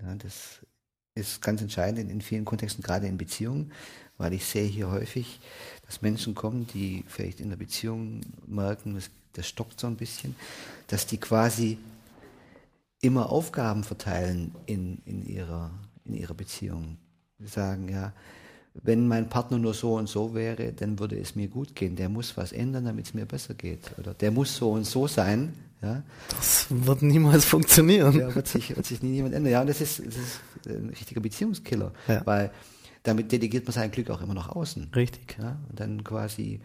Ja, 0.00 0.14
das 0.16 0.66
ist 1.14 1.40
ganz 1.40 1.62
entscheidend 1.62 1.98
in, 1.98 2.10
in 2.10 2.20
vielen 2.20 2.44
Kontexten, 2.44 2.82
gerade 2.82 3.06
in 3.06 3.16
Beziehungen, 3.16 3.72
weil 4.18 4.34
ich 4.34 4.44
sehe 4.44 4.66
hier 4.66 4.90
häufig, 4.90 5.40
dass 5.86 6.02
Menschen 6.02 6.34
kommen, 6.34 6.66
die 6.72 7.04
vielleicht 7.06 7.40
in 7.40 7.48
der 7.50 7.56
Beziehung 7.56 8.20
merken, 8.46 8.94
das, 8.94 9.10
das 9.34 9.46
stockt 9.46 9.78
so 9.80 9.86
ein 9.86 9.96
bisschen, 9.96 10.34
dass 10.88 11.06
die 11.06 11.18
quasi 11.18 11.78
immer 13.00 13.30
Aufgaben 13.30 13.84
verteilen 13.84 14.52
in, 14.66 14.98
in, 15.04 15.24
ihrer, 15.26 15.70
in 16.04 16.14
ihrer 16.14 16.34
Beziehung. 16.34 16.96
Die 17.38 17.46
sagen, 17.46 17.88
ja, 17.88 18.12
wenn 18.82 19.06
mein 19.06 19.28
Partner 19.28 19.58
nur 19.58 19.74
so 19.74 19.94
und 19.94 20.08
so 20.08 20.34
wäre, 20.34 20.72
dann 20.72 20.98
würde 20.98 21.18
es 21.18 21.34
mir 21.36 21.48
gut 21.48 21.74
gehen. 21.74 21.96
Der 21.96 22.08
muss 22.08 22.36
was 22.36 22.52
ändern, 22.52 22.84
damit 22.86 23.06
es 23.06 23.14
mir 23.14 23.26
besser 23.26 23.54
geht. 23.54 23.90
Oder 23.98 24.14
der 24.14 24.30
muss 24.30 24.56
so 24.56 24.72
und 24.72 24.84
so 24.84 25.06
sein. 25.06 25.52
Ja, 25.82 26.02
Das 26.30 26.66
wird 26.70 27.02
niemals 27.02 27.44
funktionieren. 27.44 28.18
ja 28.18 28.34
wird, 28.34 28.48
sich, 28.48 28.74
wird 28.74 28.86
sich 28.86 29.02
nie 29.02 29.12
jemand 29.12 29.34
ändern. 29.34 29.52
Ja, 29.52 29.60
und 29.60 29.66
das 29.68 29.80
ist, 29.82 29.98
das 30.00 30.16
ist 30.16 30.40
ein 30.66 30.88
richtiger 30.88 31.20
Beziehungskiller, 31.20 31.92
Ja. 32.08 32.22
weil 32.24 32.50
damit 33.06 33.30
delegiert 33.30 33.64
man 33.66 33.72
sein 33.72 33.90
Glück 33.90 34.10
auch 34.10 34.20
immer 34.20 34.34
nach 34.34 34.48
außen. 34.48 34.90
Richtig. 34.94 35.36
Ja, 35.38 35.60
und 35.68 35.78
dann 35.78 36.02
quasi 36.02 36.60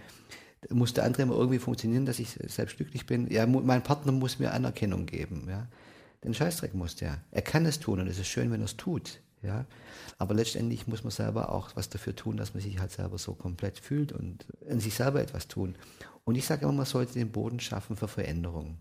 muss 0.69 0.93
der 0.93 1.03
andere 1.03 1.23
immer 1.23 1.35
irgendwie 1.35 1.59
funktionieren, 1.59 2.05
dass 2.05 2.19
ich 2.19 2.29
selbst 2.47 2.77
glücklich 2.77 3.05
bin. 3.05 3.29
Ja, 3.31 3.45
mein 3.45 3.83
Partner 3.83 4.11
muss 4.11 4.39
mir 4.39 4.53
Anerkennung 4.53 5.05
geben. 5.05 5.47
Ja, 5.49 5.67
den 6.23 6.33
Scheißdreck 6.33 6.73
muss 6.73 6.95
der. 6.95 7.19
Er 7.31 7.41
kann 7.41 7.65
es 7.65 7.79
tun 7.79 7.99
und 7.99 8.07
es 8.07 8.19
ist 8.19 8.27
schön, 8.27 8.51
wenn 8.51 8.61
er 8.61 8.65
es 8.65 8.77
tut. 8.77 9.21
Ja, 9.43 9.65
aber 10.19 10.35
letztendlich 10.35 10.87
muss 10.87 11.03
man 11.03 11.09
selber 11.09 11.51
auch 11.51 11.75
was 11.75 11.89
dafür 11.89 12.15
tun, 12.15 12.37
dass 12.37 12.53
man 12.53 12.61
sich 12.61 12.79
halt 12.79 12.91
selber 12.91 13.17
so 13.17 13.33
komplett 13.33 13.79
fühlt 13.79 14.11
und 14.11 14.45
an 14.69 14.79
sich 14.79 14.93
selber 14.93 15.19
etwas 15.19 15.47
tun. 15.47 15.75
Und 16.25 16.35
ich 16.35 16.45
sage 16.45 16.63
immer, 16.63 16.73
man 16.73 16.85
sollte 16.85 17.13
den 17.13 17.31
Boden 17.31 17.59
schaffen 17.59 17.95
für 17.95 18.07
Veränderung. 18.07 18.77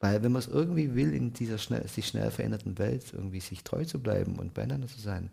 Weil 0.00 0.22
wenn 0.22 0.32
man 0.32 0.40
es 0.40 0.48
irgendwie 0.48 0.94
will, 0.94 1.12
in 1.12 1.34
dieser 1.34 1.58
schnell, 1.58 1.86
sich 1.86 2.06
schnell 2.06 2.30
veränderten 2.30 2.78
Welt 2.78 3.12
irgendwie 3.12 3.40
sich 3.40 3.62
treu 3.62 3.84
zu 3.84 4.02
bleiben 4.02 4.38
und 4.38 4.54
beieinander 4.54 4.88
zu 4.88 5.00
sein, 5.00 5.30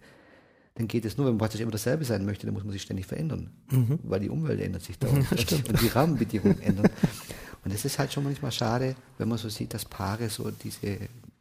dann 0.75 0.87
geht 0.87 1.03
es 1.05 1.17
nur, 1.17 1.25
wenn 1.27 1.33
man 1.33 1.39
praktisch 1.39 1.59
immer 1.61 1.71
dasselbe 1.71 2.05
sein 2.05 2.25
möchte, 2.25 2.45
dann 2.45 2.53
muss 2.53 2.63
man 2.63 2.71
sich 2.71 2.81
ständig 2.81 3.05
verändern. 3.05 3.49
Weil 4.03 4.21
die 4.21 4.29
Umwelt 4.29 4.59
ändert 4.61 4.83
sich 4.83 4.97
dauernd 4.97 5.29
und 5.31 5.81
die 5.81 5.87
Rahmenbedingungen 5.87 6.61
ändern. 6.61 6.89
Und 7.63 7.71
es 7.73 7.85
ist 7.85 7.99
halt 7.99 8.11
schon 8.13 8.23
manchmal 8.23 8.51
schade, 8.51 8.95
wenn 9.17 9.27
man 9.29 9.37
so 9.37 9.49
sieht, 9.49 9.73
dass 9.73 9.85
Paare 9.85 10.29
so 10.29 10.49
diese 10.49 10.97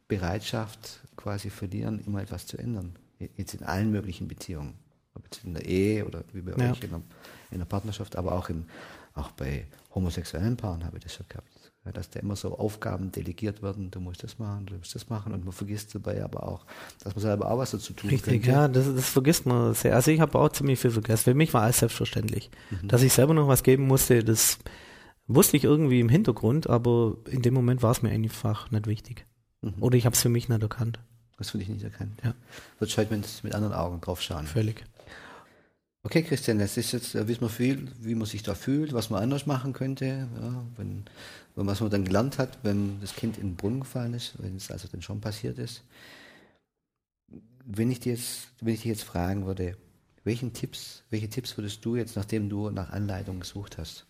Bereitschaft 0.07 0.99
quasi 1.15 1.49
verlieren, 1.49 1.99
immer 2.05 2.21
etwas 2.21 2.45
zu 2.45 2.57
ändern. 2.57 2.95
Jetzt 3.37 3.53
in 3.53 3.63
allen 3.63 3.91
möglichen 3.91 4.27
Beziehungen. 4.27 4.73
Ob 5.13 5.23
jetzt 5.25 5.43
in 5.43 5.53
der 5.53 5.65
Ehe 5.65 6.05
oder 6.05 6.23
wie 6.33 6.41
bei 6.41 6.51
Ja. 6.63 6.71
euch 6.71 6.81
in 6.83 6.89
der, 6.89 7.01
in 7.51 7.57
der 7.59 7.65
Partnerschaft, 7.65 8.15
aber 8.15 8.33
auch, 8.33 8.49
im, 8.49 8.65
auch 9.13 9.31
bei 9.31 9.65
homosexuellen 9.95 10.57
Paaren 10.57 10.83
habe 10.83 10.97
ich 10.97 11.03
das 11.03 11.13
schon 11.15 11.25
gehabt. 11.29 11.47
Dass 11.83 12.11
da 12.11 12.19
immer 12.19 12.35
so 12.35 12.57
Aufgaben 12.59 13.11
delegiert 13.11 13.63
werden, 13.63 13.89
du 13.89 13.99
musst 13.99 14.23
das 14.23 14.37
machen, 14.37 14.67
du 14.67 14.75
musst 14.75 14.93
das 14.93 15.09
machen 15.09 15.33
und 15.33 15.43
man 15.43 15.51
vergisst 15.51 15.95
dabei 15.95 16.23
aber 16.23 16.47
auch, 16.47 16.65
dass 17.03 17.15
man 17.15 17.23
selber 17.23 17.49
auch 17.49 17.57
was 17.57 17.71
dazu 17.71 17.93
tun 17.93 18.11
Richtig, 18.11 18.43
könnte. 18.43 18.49
ja, 18.51 18.67
das, 18.67 18.93
das 18.93 19.09
vergisst 19.09 19.47
man 19.47 19.73
sehr. 19.73 19.95
Also 19.95 20.11
ich 20.11 20.19
habe 20.19 20.37
auch 20.37 20.49
ziemlich 20.49 20.79
viel 20.79 20.91
vergessen. 20.91 21.23
Für 21.23 21.33
mich 21.33 21.53
war 21.55 21.63
alles 21.63 21.79
selbstverständlich. 21.79 22.51
Dass 22.83 23.01
ich 23.01 23.13
selber 23.13 23.33
noch 23.33 23.47
was 23.47 23.63
geben 23.63 23.87
musste, 23.87 24.23
das 24.23 24.59
wusste 25.27 25.57
ich 25.57 25.63
irgendwie 25.63 25.99
im 25.99 26.09
Hintergrund, 26.09 26.69
aber 26.69 27.17
in 27.29 27.41
dem 27.41 27.55
Moment 27.55 27.81
war 27.81 27.91
es 27.91 28.03
mir 28.03 28.11
einfach 28.11 28.69
nicht 28.69 28.85
wichtig. 28.85 29.25
Mhm. 29.61 29.73
Oder 29.79 29.97
ich 29.97 30.05
habe 30.05 30.13
es 30.13 30.21
für 30.21 30.29
mich 30.29 30.49
nicht 30.49 30.61
erkannt. 30.61 30.99
Das 31.37 31.49
finde 31.49 31.63
ich 31.63 31.69
nicht 31.69 31.83
erkannt. 31.83 32.19
Ja. 32.23 32.35
Wird 32.77 32.95
heute 32.95 33.15
mit, 33.15 33.27
mit 33.43 33.55
anderen 33.55 33.73
Augen 33.73 33.99
drauf 34.01 34.21
schauen. 34.21 34.45
Völlig. 34.45 34.83
Okay, 36.03 36.23
Christian, 36.23 36.57
das 36.57 36.77
ist 36.77 36.93
jetzt, 36.93 37.13
äh, 37.13 37.27
wissen 37.27 37.41
wir 37.41 37.49
viel, 37.49 37.91
wie 37.99 38.15
man 38.15 38.25
sich 38.25 38.41
da 38.41 38.55
fühlt, 38.55 38.91
was 38.91 39.11
man 39.11 39.21
anders 39.21 39.45
machen 39.45 39.71
könnte, 39.71 40.05
ja, 40.05 40.65
wenn, 40.75 41.05
wenn 41.55 41.67
was 41.67 41.79
man 41.79 41.91
dann 41.91 42.05
gelernt 42.05 42.39
hat, 42.39 42.57
wenn 42.63 42.99
das 43.01 43.15
Kind 43.15 43.37
in 43.37 43.49
den 43.51 43.55
Brunnen 43.55 43.81
gefallen 43.81 44.15
ist, 44.15 44.41
wenn 44.41 44.55
es 44.55 44.71
also 44.71 44.87
dann 44.87 45.03
schon 45.03 45.21
passiert 45.21 45.59
ist. 45.59 45.83
Wenn 47.65 47.91
ich 47.91 47.99
dir 47.99 48.13
jetzt, 48.13 48.47
wenn 48.61 48.73
ich 48.73 48.81
dich 48.81 48.89
jetzt 48.89 49.03
fragen 49.03 49.45
würde, 49.45 49.77
welchen 50.23 50.53
Tipps, 50.53 51.03
welche 51.11 51.29
Tipps 51.29 51.55
würdest 51.55 51.85
du 51.85 51.95
jetzt, 51.95 52.15
nachdem 52.15 52.49
du 52.49 52.71
nach 52.71 52.89
Anleitung 52.89 53.39
gesucht 53.39 53.77
hast 53.77 54.07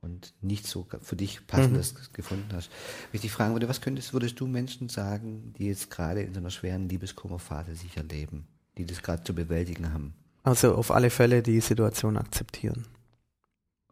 und 0.00 0.32
nicht 0.40 0.68
so 0.68 0.86
für 1.02 1.16
dich 1.16 1.48
passendes 1.48 2.12
gefunden 2.12 2.52
hast, 2.52 2.70
wenn 3.10 3.18
ich 3.18 3.22
dich 3.22 3.32
fragen 3.32 3.54
würde, 3.54 3.68
was 3.68 3.80
könntest, 3.80 4.12
würdest 4.12 4.38
du 4.38 4.46
Menschen 4.46 4.88
sagen, 4.88 5.52
die 5.58 5.66
jetzt 5.66 5.90
gerade 5.90 6.22
in 6.22 6.32
so 6.32 6.38
einer 6.38 6.50
schweren 6.50 6.88
Liebeskummerphase 6.88 7.74
sich 7.74 7.96
erleben, 7.96 8.46
die 8.78 8.86
das 8.86 9.02
gerade 9.02 9.24
zu 9.24 9.34
bewältigen 9.34 9.92
haben? 9.92 10.14
Also 10.42 10.74
auf 10.74 10.90
alle 10.90 11.10
Fälle 11.10 11.42
die 11.42 11.60
Situation 11.60 12.16
akzeptieren. 12.16 12.86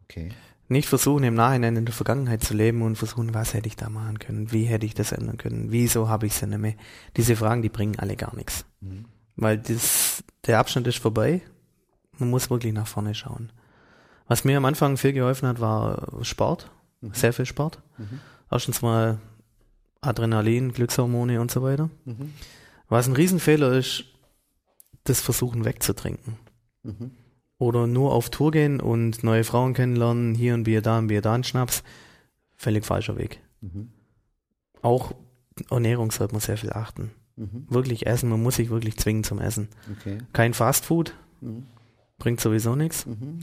Okay. 0.03 0.29
Nicht 0.67 0.87
versuchen, 0.87 1.23
im 1.23 1.33
Nachhinein 1.33 1.75
in 1.75 1.85
der 1.85 1.93
Vergangenheit 1.93 2.43
zu 2.43 2.53
leben 2.53 2.81
und 2.83 2.95
versuchen, 2.95 3.33
was 3.33 3.53
hätte 3.53 3.67
ich 3.67 3.75
da 3.75 3.89
machen 3.89 4.19
können, 4.19 4.51
wie 4.51 4.65
hätte 4.65 4.85
ich 4.85 4.93
das 4.93 5.11
ändern 5.11 5.37
können, 5.37 5.71
wieso 5.71 6.09
habe 6.09 6.27
ich 6.27 6.33
es 6.33 6.41
nicht 6.41 6.57
mehr. 6.57 6.75
Diese 7.17 7.35
Fragen, 7.35 7.61
die 7.61 7.69
bringen 7.69 7.97
alle 7.97 8.15
gar 8.15 8.35
nichts. 8.35 8.65
Mhm. 8.81 9.05
Weil 9.35 9.57
das, 9.57 10.23
der 10.45 10.59
Abschnitt 10.59 10.85
ist 10.87 10.99
vorbei. 10.99 11.41
Man 12.17 12.29
muss 12.29 12.49
wirklich 12.49 12.73
nach 12.73 12.87
vorne 12.87 13.15
schauen. 13.15 13.51
Was 14.27 14.43
mir 14.43 14.57
am 14.57 14.65
Anfang 14.65 14.97
viel 14.97 15.13
geholfen 15.13 15.47
hat, 15.47 15.59
war 15.59 16.07
Sport. 16.21 16.69
Sehr 17.13 17.33
viel 17.33 17.45
Sport. 17.45 17.81
Mhm. 17.97 18.19
Erstens 18.51 18.81
mal 18.81 19.19
Adrenalin, 20.01 20.73
Glückshormone 20.73 21.41
und 21.41 21.49
so 21.49 21.63
weiter. 21.63 21.89
Mhm. 22.05 22.33
Was 22.89 23.07
ein 23.07 23.15
Riesenfehler 23.15 23.73
ist, 23.73 24.05
das 25.03 25.21
Versuchen 25.21 25.65
wegzutrinken. 25.65 26.35
Mhm. 26.83 27.11
Oder 27.57 27.87
nur 27.87 28.13
auf 28.13 28.29
Tour 28.29 28.51
gehen 28.51 28.79
und 28.79 29.23
neue 29.23 29.43
Frauen 29.43 29.73
kennenlernen, 29.73 30.33
hier 30.35 30.53
ein 30.53 30.63
Bier, 30.63 30.81
da 30.81 30.97
ein 30.97 31.07
Bier, 31.07 31.21
da 31.21 31.33
ein 31.33 31.43
Schnaps. 31.43 31.83
Völlig 32.55 32.85
falscher 32.85 33.17
Weg. 33.17 33.41
Mhm. 33.61 33.89
Auch 34.81 35.13
Ernährung 35.69 36.11
sollte 36.11 36.33
man 36.33 36.41
sehr 36.41 36.57
viel 36.57 36.71
achten. 36.71 37.11
Mhm. 37.35 37.65
Wirklich 37.69 38.05
essen, 38.07 38.29
man 38.29 38.41
muss 38.41 38.55
sich 38.55 38.69
wirklich 38.69 38.97
zwingen 38.97 39.23
zum 39.23 39.39
Essen. 39.39 39.67
Okay. 39.99 40.19
Kein 40.33 40.53
Fastfood, 40.53 41.13
Mhm. 41.41 41.63
bringt 42.17 42.39
sowieso 42.41 42.75
nichts. 42.75 43.05
Mhm. 43.05 43.39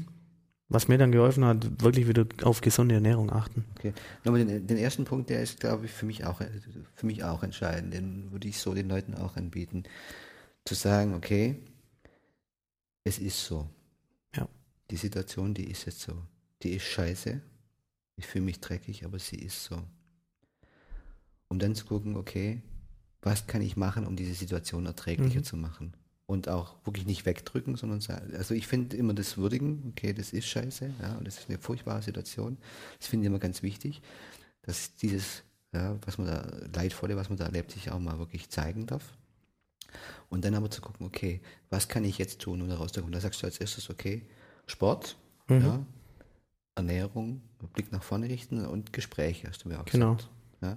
Was 0.68 0.88
mir 0.88 0.98
dann 0.98 1.12
geholfen 1.12 1.44
hat, 1.44 1.82
wirklich 1.82 2.08
wieder 2.08 2.26
auf 2.42 2.60
gesunde 2.60 2.96
Ernährung 2.96 3.30
achten. 3.30 3.64
Okay. 3.78 3.92
Nochmal 4.24 4.44
den, 4.44 4.66
den 4.66 4.76
ersten 4.78 5.04
Punkt, 5.04 5.30
der 5.30 5.40
ist, 5.40 5.60
glaube 5.60 5.84
ich, 5.86 5.92
für 5.92 6.06
mich 6.06 6.24
auch 6.24 6.40
für 6.94 7.06
mich 7.06 7.22
auch 7.22 7.42
entscheidend. 7.44 7.94
Den 7.94 8.32
würde 8.32 8.48
ich 8.48 8.58
so 8.58 8.74
den 8.74 8.88
Leuten 8.88 9.14
auch 9.14 9.36
anbieten. 9.36 9.84
Zu 10.66 10.74
sagen, 10.74 11.14
okay, 11.14 11.62
es 13.04 13.18
ist 13.18 13.42
so. 13.42 13.68
Ja. 14.34 14.48
Die 14.90 14.96
Situation, 14.96 15.54
die 15.54 15.70
ist 15.70 15.86
jetzt 15.86 16.00
so. 16.00 16.12
Die 16.62 16.72
ist 16.72 16.82
scheiße. 16.84 17.40
Ich 18.16 18.26
fühle 18.26 18.44
mich 18.44 18.60
dreckig, 18.60 19.04
aber 19.04 19.18
sie 19.18 19.36
ist 19.36 19.64
so. 19.64 19.82
Um 21.48 21.58
dann 21.58 21.74
zu 21.74 21.86
gucken, 21.86 22.16
okay, 22.16 22.62
was 23.22 23.46
kann 23.46 23.62
ich 23.62 23.76
machen, 23.76 24.06
um 24.06 24.16
diese 24.16 24.34
Situation 24.34 24.86
erträglicher 24.86 25.40
Mhm. 25.40 25.44
zu 25.44 25.56
machen? 25.56 25.94
Und 26.26 26.48
auch 26.48 26.84
wirklich 26.84 27.06
nicht 27.06 27.24
wegdrücken, 27.24 27.76
sondern 27.76 28.00
sagen, 28.00 28.34
also 28.34 28.52
ich 28.54 28.66
finde 28.66 28.96
immer 28.96 29.14
das 29.14 29.36
Würdigen, 29.36 29.84
okay, 29.90 30.12
das 30.12 30.32
ist 30.32 30.46
scheiße, 30.48 30.90
ja, 31.00 31.14
und 31.16 31.24
das 31.28 31.38
ist 31.38 31.48
eine 31.48 31.58
furchtbare 31.58 32.02
Situation. 32.02 32.58
Das 32.98 33.06
finde 33.06 33.24
ich 33.24 33.28
immer 33.28 33.38
ganz 33.38 33.62
wichtig, 33.62 34.02
dass 34.62 34.96
dieses 34.96 35.44
ja, 35.72 35.96
was 36.04 36.18
man 36.18 36.26
da, 36.26 36.48
Leidvolle, 36.74 37.16
was 37.16 37.28
man 37.28 37.38
da 37.38 37.44
erlebt, 37.44 37.70
sich 37.70 37.90
auch 37.92 38.00
mal 38.00 38.18
wirklich 38.18 38.48
zeigen 38.50 38.86
darf. 38.86 39.16
Und 40.30 40.44
dann 40.44 40.54
aber 40.54 40.70
zu 40.70 40.80
gucken, 40.80 41.06
okay, 41.06 41.40
was 41.70 41.88
kann 41.88 42.04
ich 42.04 42.18
jetzt 42.18 42.40
tun, 42.40 42.60
um 42.62 42.68
da 42.68 42.76
rauszukommen? 42.76 43.12
Da 43.12 43.20
sagst 43.20 43.42
du 43.42 43.46
als 43.46 43.58
erstes, 43.58 43.90
okay, 43.90 44.22
Sport, 44.66 45.16
Mhm. 45.48 45.60
ja, 45.60 45.86
Ernährung, 46.74 47.40
Blick 47.72 47.92
nach 47.92 48.02
vorne 48.02 48.28
richten 48.28 48.64
und 48.66 48.92
Gespräche, 48.92 49.48
hast 49.48 49.64
du 49.64 49.68
mir 49.68 49.80
auch 49.80 49.84
Genau. 49.86 50.14
gesagt. 50.16 50.30
Ja. 50.62 50.76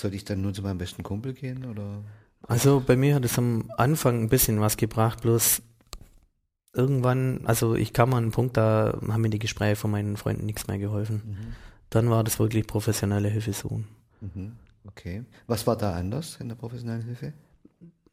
Soll 0.00 0.14
ich 0.14 0.24
dann 0.24 0.40
nur 0.40 0.54
zu 0.54 0.62
meinem 0.62 0.78
besten 0.78 1.02
Kumpel 1.02 1.32
gehen 1.34 1.64
oder? 1.64 2.02
Also 2.42 2.82
bei 2.84 2.96
mir 2.96 3.14
hat 3.14 3.24
es 3.24 3.38
am 3.38 3.70
Anfang 3.76 4.20
ein 4.22 4.28
bisschen 4.28 4.60
was 4.60 4.76
gebracht, 4.76 5.20
bloß 5.22 5.62
irgendwann, 6.72 7.42
also 7.46 7.74
ich 7.74 7.92
kam 7.92 8.14
an 8.14 8.24
einen 8.24 8.32
Punkt, 8.32 8.56
da 8.56 8.98
haben 9.06 9.20
mir 9.20 9.30
die 9.30 9.38
Gespräche 9.38 9.76
von 9.76 9.90
meinen 9.90 10.16
Freunden 10.16 10.46
nichts 10.46 10.66
mehr 10.66 10.78
geholfen. 10.78 11.54
Dann 11.90 12.08
war 12.10 12.24
das 12.24 12.38
wirklich 12.38 12.66
professionelle 12.66 13.28
Hilfe 13.28 13.52
suchen. 13.52 13.86
Mhm. 14.20 14.52
Okay. 14.86 15.24
Was 15.46 15.66
war 15.66 15.76
da 15.76 15.94
anders 15.94 16.38
in 16.40 16.48
der 16.48 16.56
professionellen 16.56 17.02
Hilfe? 17.02 17.32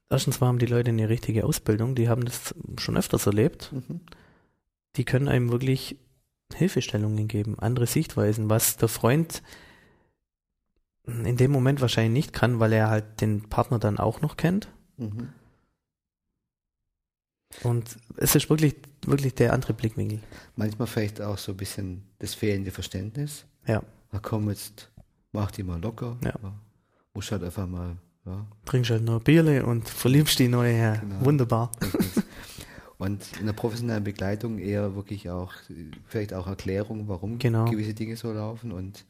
Erstens 0.09 0.41
haben 0.41 0.59
die 0.59 0.65
Leute 0.65 0.89
eine 0.89 1.09
richtige 1.09 1.45
Ausbildung, 1.45 1.95
die 1.95 2.09
haben 2.09 2.25
das 2.25 2.55
schon 2.79 2.97
öfters 2.97 3.25
erlebt. 3.25 3.71
Mhm. 3.71 4.01
Die 4.95 5.05
können 5.05 5.27
einem 5.27 5.51
wirklich 5.51 5.97
Hilfestellungen 6.53 7.27
geben, 7.27 7.59
andere 7.59 7.85
Sichtweisen, 7.85 8.49
was 8.49 8.77
der 8.77 8.89
Freund 8.89 9.43
in 11.05 11.37
dem 11.37 11.51
Moment 11.51 11.81
wahrscheinlich 11.81 12.13
nicht 12.13 12.33
kann, 12.33 12.59
weil 12.59 12.73
er 12.73 12.89
halt 12.89 13.21
den 13.21 13.49
Partner 13.49 13.79
dann 13.79 13.97
auch 13.97 14.21
noch 14.21 14.37
kennt. 14.37 14.67
Mhm. 14.97 15.29
Und 17.63 17.97
es 18.17 18.35
ist 18.35 18.49
wirklich, 18.49 18.75
wirklich 19.05 19.33
der 19.35 19.53
andere 19.53 19.73
Blickwinkel. 19.73 20.21
Manchmal 20.55 20.87
vielleicht 20.87 21.21
auch 21.21 21.37
so 21.37 21.51
ein 21.53 21.57
bisschen 21.57 22.03
das 22.19 22.35
fehlende 22.35 22.71
Verständnis. 22.71 23.45
Ja. 23.65 23.83
Na 24.11 24.19
komm, 24.19 24.49
jetzt 24.49 24.91
mach 25.31 25.51
die 25.51 25.63
mal 25.63 25.79
locker. 25.81 26.17
Ja. 26.23 26.33
Muss 27.13 27.31
halt 27.31 27.43
einfach 27.43 27.67
mal, 27.67 27.97
ja. 28.25 28.45
Trinkst 28.65 28.91
halt 28.91 29.03
nur 29.03 29.19
Bierle 29.19 29.65
und 29.65 29.87
verliebst 29.89 30.39
die 30.39 30.47
neue 30.47 30.73
her. 30.73 30.97
Genau. 31.01 31.25
Wunderbar. 31.25 31.71
Und 32.97 33.21
in 33.39 33.45
der 33.45 33.53
professionellen 33.53 34.03
Begleitung 34.03 34.59
eher 34.59 34.93
wirklich 34.95 35.29
auch, 35.29 35.53
vielleicht 36.05 36.33
auch 36.33 36.47
Erklärung, 36.47 37.07
warum 37.07 37.39
Genau. 37.39 37.65
gewisse 37.65 37.93
Dinge 37.93 38.17
so 38.17 38.31
laufen 38.33 38.71
und 38.73 39.05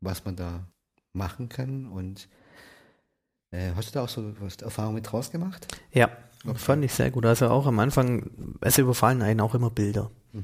was 0.00 0.24
man 0.24 0.34
da 0.34 0.66
machen 1.12 1.48
kann. 1.48 1.86
Und 1.86 2.28
äh, 3.52 3.70
hast 3.76 3.90
du 3.90 3.92
da 3.94 4.04
auch 4.04 4.08
so 4.08 4.34
was 4.40 4.56
Erfahrung 4.56 4.94
mit 4.94 5.10
draus 5.10 5.30
gemacht? 5.30 5.66
Ja, 5.92 6.10
Okay. 6.44 6.58
fand 6.58 6.84
ich 6.84 6.92
sehr 6.92 7.12
gut. 7.12 7.24
Also 7.24 7.46
auch 7.50 7.66
am 7.66 7.78
Anfang, 7.78 8.28
es 8.62 8.76
überfallen 8.76 9.22
einen 9.22 9.40
auch 9.40 9.54
immer 9.54 9.70
Bilder. 9.70 10.10
Mhm. 10.32 10.42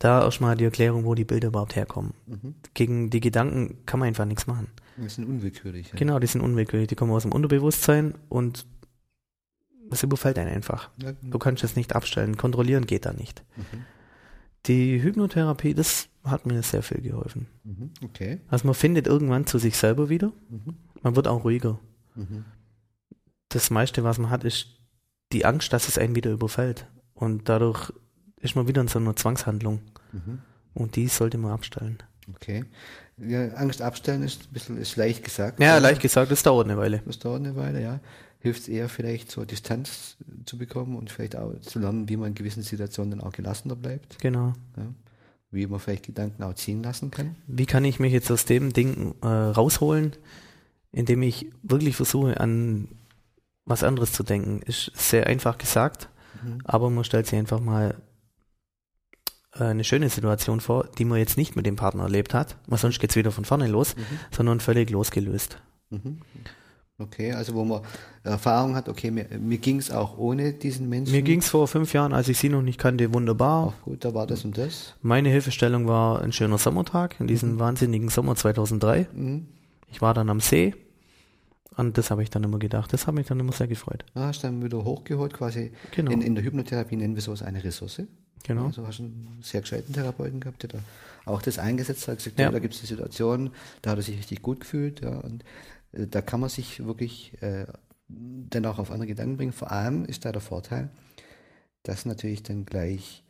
Da 0.00 0.22
erstmal 0.24 0.56
die 0.56 0.64
Erklärung, 0.64 1.04
wo 1.04 1.14
die 1.14 1.24
Bilder 1.26 1.48
überhaupt 1.48 1.76
herkommen. 1.76 2.14
Mhm. 2.26 2.54
Gegen 2.74 3.10
die 3.10 3.20
Gedanken 3.20 3.84
kann 3.86 4.00
man 4.00 4.08
einfach 4.08 4.24
nichts 4.24 4.46
machen. 4.46 4.66
Das 4.96 5.14
sind 5.14 5.26
unwillkürlich. 5.28 5.88
Ja. 5.92 5.94
Genau, 5.98 6.18
die 6.18 6.26
sind 6.26 6.40
unwillkürlich, 6.40 6.88
die 6.88 6.94
kommen 6.96 7.12
aus 7.12 7.22
dem 7.22 7.32
Unterbewusstsein 7.32 8.14
und 8.30 8.66
es 9.90 10.02
überfällt 10.02 10.38
einen 10.38 10.50
einfach. 10.54 10.90
Ja, 11.02 11.12
Du 11.22 11.38
kannst 11.38 11.64
es 11.64 11.76
nicht 11.76 11.94
abstellen, 11.94 12.36
kontrollieren 12.38 12.86
geht 12.86 13.04
da 13.06 13.12
nicht. 13.12 13.44
Mhm. 13.56 13.84
Die 14.66 15.02
Hypnotherapie, 15.02 15.74
das 15.74 16.08
hat 16.24 16.46
mir 16.46 16.62
sehr 16.62 16.82
viel 16.82 17.00
geholfen. 17.02 17.46
Mhm. 17.64 17.90
Okay. 18.04 18.40
Also 18.48 18.66
man 18.66 18.74
findet 18.74 19.06
irgendwann 19.06 19.46
zu 19.46 19.58
sich 19.58 19.76
selber 19.76 20.08
wieder, 20.08 20.32
Mhm. 20.48 20.76
man 21.02 21.14
wird 21.16 21.28
auch 21.28 21.44
ruhiger. 21.44 21.78
Mhm. 22.14 22.44
Das 23.50 23.68
meiste, 23.70 24.02
was 24.04 24.18
man 24.18 24.30
hat, 24.30 24.44
ist 24.44 24.78
die 25.32 25.44
Angst, 25.44 25.72
dass 25.74 25.88
es 25.88 25.98
einen 25.98 26.14
wieder 26.14 26.30
überfällt. 26.30 26.86
Und 27.14 27.48
dadurch 27.50 27.92
ist 28.40 28.56
man 28.56 28.66
wieder 28.68 28.80
in 28.80 28.88
so 28.88 28.98
einer 28.98 29.16
Zwangshandlung. 29.16 29.80
Mhm. 30.12 30.38
Und 30.74 30.96
die 30.96 31.08
sollte 31.08 31.38
man 31.38 31.52
abstellen. 31.52 31.98
Okay. 32.34 32.64
Ja, 33.18 33.48
Angst 33.54 33.82
abstellen 33.82 34.22
ist 34.22 34.42
ein 34.44 34.52
bisschen 34.52 34.78
ist 34.78 34.96
leicht 34.96 35.24
gesagt. 35.24 35.60
Ja, 35.60 35.78
leicht 35.78 36.00
gesagt, 36.00 36.30
das 36.30 36.42
dauert 36.42 36.66
eine 36.66 36.78
Weile. 36.78 37.02
Das 37.06 37.18
dauert 37.18 37.40
eine 37.40 37.56
Weile, 37.56 37.82
ja. 37.82 38.00
Hilft 38.38 38.62
es 38.62 38.68
eher 38.68 38.88
vielleicht 38.88 39.30
so 39.30 39.44
Distanz 39.44 40.16
zu 40.46 40.56
bekommen 40.56 40.96
und 40.96 41.10
vielleicht 41.10 41.36
auch 41.36 41.52
zu 41.60 41.78
lernen, 41.78 42.08
wie 42.08 42.16
man 42.16 42.28
in 42.28 42.34
gewissen 42.34 42.62
Situationen 42.62 43.10
dann 43.18 43.20
auch 43.20 43.32
gelassener 43.32 43.76
bleibt. 43.76 44.18
Genau. 44.20 44.54
Ja. 44.76 44.84
Wie 45.50 45.66
man 45.66 45.80
vielleicht 45.80 46.06
Gedanken 46.06 46.42
auch 46.44 46.54
ziehen 46.54 46.82
lassen 46.82 47.10
kann. 47.10 47.34
Wie 47.46 47.66
kann 47.66 47.84
ich 47.84 47.98
mich 48.00 48.12
jetzt 48.12 48.30
aus 48.30 48.46
dem 48.46 48.72
Ding 48.72 49.14
äh, 49.20 49.26
rausholen, 49.26 50.12
indem 50.92 51.22
ich 51.22 51.50
wirklich 51.62 51.96
versuche, 51.96 52.40
an 52.40 52.88
was 53.66 53.82
anderes 53.82 54.12
zu 54.12 54.22
denken? 54.22 54.62
Ist 54.62 54.92
sehr 54.94 55.26
einfach 55.26 55.58
gesagt, 55.58 56.08
Mhm. 56.42 56.60
aber 56.64 56.88
man 56.88 57.04
stellt 57.04 57.26
sich 57.26 57.38
einfach 57.38 57.60
mal 57.60 57.96
eine 59.52 59.84
schöne 59.84 60.08
Situation 60.08 60.60
vor, 60.60 60.88
die 60.98 61.04
man 61.04 61.18
jetzt 61.18 61.36
nicht 61.36 61.56
mit 61.56 61.66
dem 61.66 61.76
Partner 61.76 62.04
erlebt 62.04 62.34
hat, 62.34 62.56
weil 62.66 62.78
sonst 62.78 63.00
geht's 63.00 63.16
wieder 63.16 63.32
von 63.32 63.44
vorne 63.44 63.66
los, 63.66 63.96
Mhm. 63.96 64.02
sondern 64.30 64.60
völlig 64.60 64.90
losgelöst. 64.90 65.58
Mhm. 65.90 66.20
Okay, 66.98 67.32
also 67.32 67.54
wo 67.54 67.64
man 67.64 67.80
Erfahrung 68.24 68.74
hat, 68.76 68.88
okay, 68.90 69.10
mir, 69.10 69.26
mir 69.40 69.56
ging 69.56 69.78
es 69.78 69.90
auch 69.90 70.18
ohne 70.18 70.52
diesen 70.52 70.88
Menschen. 70.90 71.12
Mir 71.12 71.22
ging's 71.22 71.48
vor 71.48 71.66
fünf 71.66 71.94
Jahren, 71.94 72.12
als 72.12 72.28
ich 72.28 72.38
sie 72.38 72.50
noch 72.50 72.60
nicht 72.60 72.78
kannte, 72.78 73.14
wunderbar. 73.14 73.68
auch 73.68 73.80
gut, 73.82 74.04
da 74.04 74.12
war 74.12 74.26
das 74.26 74.44
und 74.44 74.58
das. 74.58 74.94
Meine 75.00 75.30
Hilfestellung 75.30 75.88
war 75.88 76.20
ein 76.20 76.30
schöner 76.32 76.58
Sommertag, 76.58 77.18
in 77.18 77.26
diesem 77.26 77.58
wahnsinnigen 77.58 78.10
Sommer 78.10 78.36
2003. 78.36 79.08
Mhm. 79.14 79.46
Ich 79.90 80.02
war 80.02 80.12
dann 80.12 80.28
am 80.28 80.40
See 80.40 80.74
und 81.76 81.96
das 81.96 82.10
habe 82.10 82.22
ich 82.22 82.28
dann 82.28 82.44
immer 82.44 82.58
gedacht. 82.58 82.92
Das 82.92 83.06
hat 83.06 83.14
mich 83.14 83.26
dann 83.26 83.40
immer 83.40 83.52
sehr 83.52 83.66
gefreut. 83.66 84.04
Ah, 84.14 84.26
hast 84.26 84.44
dann 84.44 84.62
wieder 84.62 84.84
hochgeholt, 84.84 85.32
quasi. 85.32 85.72
Genau. 85.92 86.10
In, 86.10 86.20
in 86.20 86.34
der 86.34 86.44
Hypnotherapie 86.44 86.96
nennen 86.96 87.14
wir 87.14 87.22
sowas 87.22 87.42
eine 87.42 87.64
Ressource. 87.64 88.02
Genau. 88.44 88.66
Also 88.66 88.86
hast 88.86 88.98
du 88.98 89.04
einen 89.04 89.38
sehr 89.42 89.60
gescheiten 89.60 89.92
Therapeuten 89.92 90.40
gehabt, 90.40 90.62
der 90.62 90.70
da 90.70 90.78
auch 91.24 91.42
das 91.42 91.58
eingesetzt 91.58 92.08
hat, 92.08 92.18
gesagt, 92.18 92.38
Ja. 92.38 92.46
ja. 92.46 92.50
da 92.50 92.58
gibt 92.58 92.74
es 92.74 92.80
die 92.80 92.86
Situation, 92.86 93.50
da 93.82 93.90
hat 93.90 93.98
er 93.98 94.02
sich 94.02 94.16
richtig 94.18 94.42
gut 94.42 94.60
gefühlt, 94.60 95.00
ja, 95.00 95.18
und 95.18 95.44
äh, 95.92 96.06
da 96.06 96.22
kann 96.22 96.40
man 96.40 96.48
sich 96.48 96.84
wirklich 96.84 97.40
äh, 97.42 97.66
dann 98.08 98.66
auch 98.66 98.78
auf 98.78 98.90
andere 98.90 99.06
Gedanken 99.06 99.36
bringen. 99.36 99.52
Vor 99.52 99.70
allem 99.70 100.04
ist 100.04 100.24
da 100.24 100.32
der 100.32 100.40
Vorteil, 100.40 100.90
dass 101.82 102.06
natürlich 102.06 102.42
dann 102.42 102.66
gleich 102.66 103.22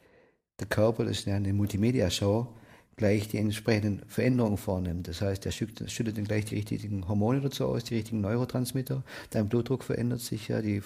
der 0.59 0.67
Körper, 0.67 1.05
das 1.05 1.19
ist 1.19 1.27
ja 1.27 1.37
eine 1.37 1.53
Multimedia-Show, 1.53 2.49
gleich 3.01 3.29
die 3.29 3.39
entsprechenden 3.39 4.03
Veränderungen 4.09 4.59
vornimmt. 4.59 5.09
Das 5.09 5.23
heißt, 5.23 5.47
er 5.47 5.53
schüttet, 5.53 5.91
schüttet 5.91 6.19
dann 6.19 6.25
gleich 6.25 6.45
die 6.45 6.57
richtigen 6.57 7.09
Hormone 7.09 7.41
dazu 7.41 7.65
aus, 7.65 7.83
die 7.85 7.95
richtigen 7.95 8.21
Neurotransmitter. 8.21 9.03
Dein 9.31 9.49
Blutdruck 9.49 9.85
verändert 9.85 10.21
sich 10.21 10.49
ja, 10.49 10.61
die 10.61 10.83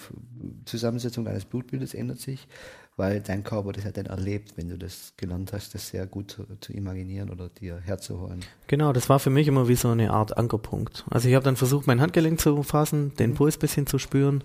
Zusammensetzung 0.63 1.25
deines 1.25 1.43
Blutbildes 1.43 1.93
ändert 1.93 2.21
sich, 2.21 2.47
weil 2.95 3.19
dein 3.19 3.43
Körper 3.43 3.73
das 3.73 3.83
ja 3.83 3.91
dann 3.91 4.05
erlebt, 4.05 4.53
wenn 4.55 4.69
du 4.69 4.77
das 4.77 5.11
gelernt 5.17 5.51
hast, 5.51 5.75
das 5.75 5.89
sehr 5.89 6.07
gut 6.07 6.31
zu, 6.31 6.45
zu 6.61 6.71
imaginieren 6.71 7.29
oder 7.29 7.49
dir 7.49 7.81
herzuholen. 7.83 8.39
Genau, 8.67 8.93
das 8.93 9.09
war 9.09 9.19
für 9.19 9.29
mich 9.29 9.49
immer 9.49 9.67
wie 9.67 9.75
so 9.75 9.89
eine 9.89 10.11
Art 10.11 10.37
Ankerpunkt. 10.37 11.03
Also 11.09 11.27
ich 11.27 11.35
habe 11.35 11.43
dann 11.43 11.57
versucht, 11.57 11.85
mein 11.85 11.99
Handgelenk 11.99 12.39
zu 12.39 12.63
fassen, 12.63 13.13
den 13.15 13.33
Puls 13.33 13.57
ein 13.57 13.59
bisschen 13.59 13.87
zu 13.87 13.99
spüren. 13.99 14.41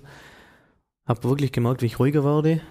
Habe 1.07 1.23
wirklich 1.23 1.53
gemerkt, 1.53 1.83
wie 1.83 1.87
ich 1.87 2.01
ruhiger 2.01 2.25
werde. 2.25 2.63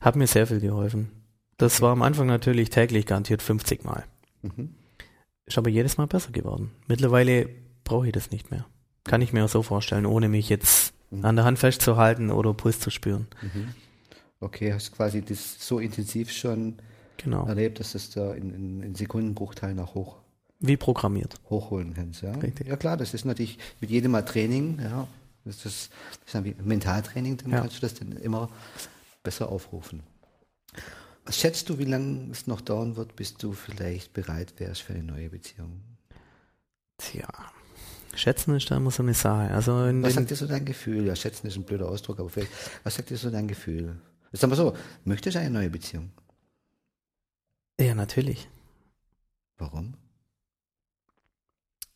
Hat 0.00 0.16
mir 0.16 0.26
sehr 0.26 0.46
viel 0.46 0.60
geholfen. 0.60 1.10
Das 1.58 1.82
war 1.82 1.92
am 1.92 2.00
Anfang 2.00 2.26
natürlich 2.26 2.70
täglich 2.70 3.04
garantiert 3.04 3.42
50 3.42 3.84
Mal. 3.84 4.04
Mhm. 4.44 4.74
Ist 5.46 5.58
aber 5.58 5.70
jedes 5.70 5.96
Mal 5.98 6.06
besser 6.06 6.30
geworden. 6.32 6.70
Mittlerweile 6.86 7.48
brauche 7.84 8.06
ich 8.06 8.12
das 8.12 8.30
nicht 8.30 8.50
mehr. 8.50 8.64
Kann 9.04 9.20
ich 9.20 9.32
mir 9.32 9.44
auch 9.44 9.48
so 9.48 9.62
vorstellen, 9.62 10.06
ohne 10.06 10.28
mich 10.28 10.48
jetzt 10.48 10.94
an 11.22 11.36
der 11.36 11.44
Hand 11.44 11.58
festzuhalten 11.58 12.30
oder 12.30 12.54
Puls 12.54 12.80
zu 12.80 12.90
spüren. 12.90 13.26
Okay, 14.40 14.72
hast 14.72 14.92
quasi 14.92 15.22
das 15.22 15.66
so 15.66 15.78
intensiv 15.78 16.30
schon 16.32 16.76
Genau. 17.18 17.46
erlebt, 17.46 17.78
dass 17.78 17.92
du 17.92 17.98
das 17.98 18.10
da 18.10 18.34
in, 18.34 18.52
in, 18.52 18.82
in 18.82 18.94
Sekundenbruchteilen 18.96 19.78
auch 19.78 19.94
hoch, 19.94 20.16
Wie 20.58 20.76
programmiert. 20.76 21.36
hochholen 21.48 21.94
kannst. 21.94 22.22
Ja? 22.22 22.32
Richtig. 22.32 22.66
ja 22.66 22.76
klar, 22.76 22.96
das 22.96 23.14
ist 23.14 23.24
natürlich 23.24 23.58
mit 23.80 23.90
jedem 23.90 24.10
Mal 24.12 24.22
Training, 24.22 24.80
ja, 24.82 25.06
das 25.44 25.64
ist, 25.64 25.90
das 26.26 26.44
ist 26.44 26.64
Mentaltraining, 26.66 27.36
dann 27.36 27.52
Ja. 27.52 27.60
kannst 27.60 27.76
du 27.76 27.80
das 27.82 27.94
dann 27.94 28.12
immer 28.12 28.50
besser 29.22 29.48
aufrufen. 29.50 30.02
Was 31.26 31.38
schätzt 31.38 31.68
du, 31.70 31.78
wie 31.78 31.84
lange 31.84 32.30
es 32.32 32.46
noch 32.46 32.60
dauern 32.60 32.96
wird, 32.96 33.16
bis 33.16 33.34
du 33.34 33.52
vielleicht 33.52 34.12
bereit 34.12 34.54
wärst 34.58 34.82
für 34.82 34.92
eine 34.94 35.04
neue 35.04 35.30
Beziehung? 35.30 35.80
Tja. 36.98 37.28
Schätzen 38.14 38.54
ist 38.54 38.70
da 38.70 38.76
immer 38.76 38.90
so 38.90 39.02
eine 39.02 39.14
Sache. 39.14 39.50
Also 39.50 39.72
Was 39.72 40.14
sagt 40.14 40.30
dir 40.30 40.36
so 40.36 40.46
dein 40.46 40.64
Gefühl? 40.64 41.06
Ja, 41.06 41.16
schätzen 41.16 41.46
ist 41.48 41.56
ein 41.56 41.64
blöder 41.64 41.88
Ausdruck, 41.88 42.20
aber 42.20 42.28
vielleicht, 42.30 42.52
was 42.84 42.94
sagt 42.94 43.10
dir 43.10 43.16
so 43.16 43.30
dein 43.30 43.48
Gefühl? 43.48 43.96
Sagen 44.32 44.52
wir 44.52 44.56
so, 44.56 44.76
möchtest 45.04 45.34
du 45.36 45.40
eine 45.40 45.50
neue 45.50 45.70
Beziehung? 45.70 46.10
ja, 47.80 47.94
natürlich. 47.94 48.48
Warum? 49.58 49.94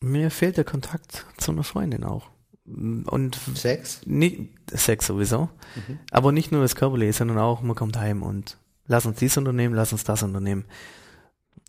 Mir 0.01 0.31
fehlt 0.31 0.57
der 0.57 0.65
Kontakt 0.65 1.25
zu 1.39 1.53
einer 1.53 1.65
Freundin 1.65 2.03
auch. 2.05 2.31
Und 2.65 3.39
Sex? 3.55 4.01
nicht, 4.05 4.51
Sex 4.71 5.07
sowieso, 5.07 5.49
Mhm. 5.77 5.99
aber 6.11 6.33
nicht 6.33 6.53
nur 6.53 6.63
das 6.63 6.75
Körperliche, 6.77 7.13
sondern 7.13 7.39
auch, 7.39 7.63
man 7.63 7.75
kommt 7.77 7.97
heim 7.97 8.23
und 8.23 8.59
lass 8.89 9.07
uns 9.07 9.19
dies 9.19 9.37
unternehmen, 9.37 9.75
lass 9.75 9.93
uns 9.93 10.03
das 10.05 10.23
unternehmen. 10.23 10.65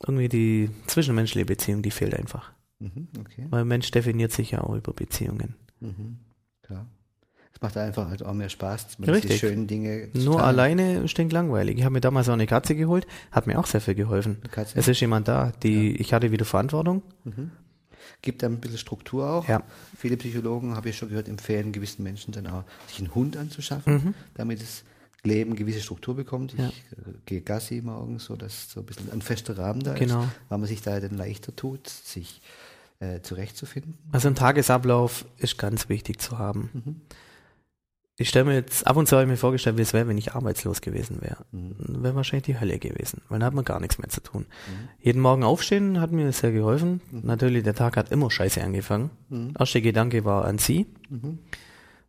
Irgendwie 0.05 0.29
die 0.29 0.69
zwischenmenschliche 0.87 1.45
Beziehung, 1.45 1.81
die 1.81 1.91
fehlt 1.91 2.15
einfach. 2.17 2.51
Mhm, 2.79 3.09
okay. 3.19 3.45
Weil 3.49 3.65
Mensch 3.65 3.91
definiert 3.91 4.31
sich 4.31 4.51
ja 4.51 4.61
auch 4.61 4.73
über 4.75 4.93
Beziehungen. 4.93 5.55
Mhm, 5.81 6.17
klar. 6.63 6.85
Es 7.53 7.61
macht 7.61 7.75
einfach 7.75 8.07
halt 8.09 8.23
auch 8.23 8.33
mehr 8.33 8.47
Spaß, 8.47 8.97
die 8.99 9.37
schönen 9.37 9.67
Dinge 9.67 10.09
zu 10.13 10.19
Nur 10.19 10.35
teilen. 10.37 10.45
alleine 10.45 11.07
stinkt 11.09 11.33
langweilig. 11.33 11.77
Ich 11.77 11.83
habe 11.83 11.91
mir 11.93 11.99
damals 12.01 12.29
auch 12.29 12.33
eine 12.33 12.47
Katze 12.47 12.75
geholt, 12.75 13.05
hat 13.31 13.47
mir 13.47 13.59
auch 13.59 13.65
sehr 13.65 13.81
viel 13.81 13.95
geholfen. 13.95 14.37
Es 14.75 14.87
ist 14.87 15.01
jemand 15.01 15.27
da, 15.27 15.51
die, 15.63 15.97
ich 15.97 16.13
hatte 16.13 16.31
wieder 16.31 16.45
Verantwortung. 16.45 17.01
Mhm. 17.25 17.51
Gibt 18.21 18.43
einem 18.43 18.55
ein 18.55 18.59
bisschen 18.61 18.77
Struktur 18.77 19.29
auch. 19.29 19.47
Ja. 19.49 19.63
Viele 19.97 20.15
Psychologen, 20.15 20.75
habe 20.75 20.89
ich 20.89 20.97
schon 20.97 21.09
gehört, 21.09 21.27
empfehlen 21.27 21.73
gewissen 21.73 22.03
Menschen 22.03 22.31
dann 22.31 22.47
auch, 22.47 22.63
sich 22.87 22.99
einen 22.99 23.13
Hund 23.13 23.35
anzuschaffen, 23.35 23.93
Mhm. 23.93 24.13
damit 24.35 24.61
das 24.61 24.83
Leben 25.23 25.55
gewisse 25.55 25.81
Struktur 25.81 26.15
bekommt. 26.15 26.53
Ich 26.53 26.59
Ja. 26.59 26.67
äh, 26.67 27.13
gehe 27.25 27.41
Gassi 27.41 27.81
morgens, 27.83 28.25
so 28.25 28.35
dass 28.35 28.71
so 28.71 28.79
ein 28.79 28.85
bisschen 28.85 29.11
ein 29.11 29.21
fester 29.21 29.57
Rahmen 29.57 29.81
da 29.81 29.93
Genau. 29.93 30.23
ist, 30.23 30.29
weil 30.49 30.57
man 30.59 30.67
sich 30.67 30.81
da 30.81 30.99
dann 30.99 31.17
leichter 31.17 31.55
tut, 31.55 31.87
sich 31.89 32.41
äh, 33.01 33.21
zurechtzufinden. 33.21 33.97
Also 34.11 34.27
ein 34.27 34.35
Tagesablauf 34.35 35.25
ist 35.37 35.57
ganz 35.57 35.87
wichtig 35.89 36.19
zu 36.21 36.37
haben. 36.37 36.69
Mhm. 36.73 37.01
Ich 38.21 38.27
stelle 38.27 38.43
mir 38.43 38.55
jetzt, 38.55 38.85
ab 38.85 38.97
und 38.97 39.07
zu 39.07 39.15
habe 39.15 39.23
ich 39.23 39.29
mir 39.29 39.37
vorgestellt, 39.37 39.77
wie 39.77 39.81
es 39.81 39.93
wäre, 39.93 40.05
wenn 40.09 40.17
ich 40.17 40.33
arbeitslos 40.33 40.81
gewesen 40.81 41.21
wäre. 41.21 41.45
Mhm. 41.53 41.75
Wäre 42.03 42.15
wahrscheinlich 42.15 42.47
die 42.47 42.59
Hölle 42.59 42.77
gewesen, 42.77 43.21
weil 43.29 43.39
da 43.39 43.45
hat 43.45 43.53
man 43.53 43.63
gar 43.63 43.79
nichts 43.79 43.97
mehr 43.97 44.09
zu 44.09 44.19
tun. 44.21 44.45
Jeden 44.99 45.21
Morgen 45.21 45.43
aufstehen 45.45 46.01
hat 46.01 46.11
mir 46.11 46.29
sehr 46.33 46.51
geholfen. 46.51 46.99
Natürlich, 47.11 47.63
der 47.63 47.75
Tag 47.75 47.95
hat 47.95 48.11
immer 48.11 48.29
scheiße 48.29 48.61
angefangen. 48.61 49.09
Mhm. 49.29 49.53
Erster 49.57 49.79
Gedanke 49.79 50.25
war 50.25 50.43
an 50.43 50.57
sie. 50.57 50.85
Mhm. 51.09 51.39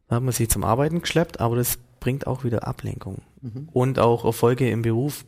Da 0.08 0.16
hat 0.16 0.24
man 0.24 0.32
sich 0.32 0.48
zum 0.50 0.64
Arbeiten 0.64 1.00
geschleppt, 1.02 1.38
aber 1.38 1.54
das 1.54 1.78
bringt 2.00 2.26
auch 2.26 2.44
wieder 2.44 2.66
Ablenkung. 2.66 3.22
Mhm. 3.42 3.68
Und 3.72 3.98
auch 3.98 4.24
Erfolge 4.24 4.68
im 4.70 4.82
Beruf 4.82 5.24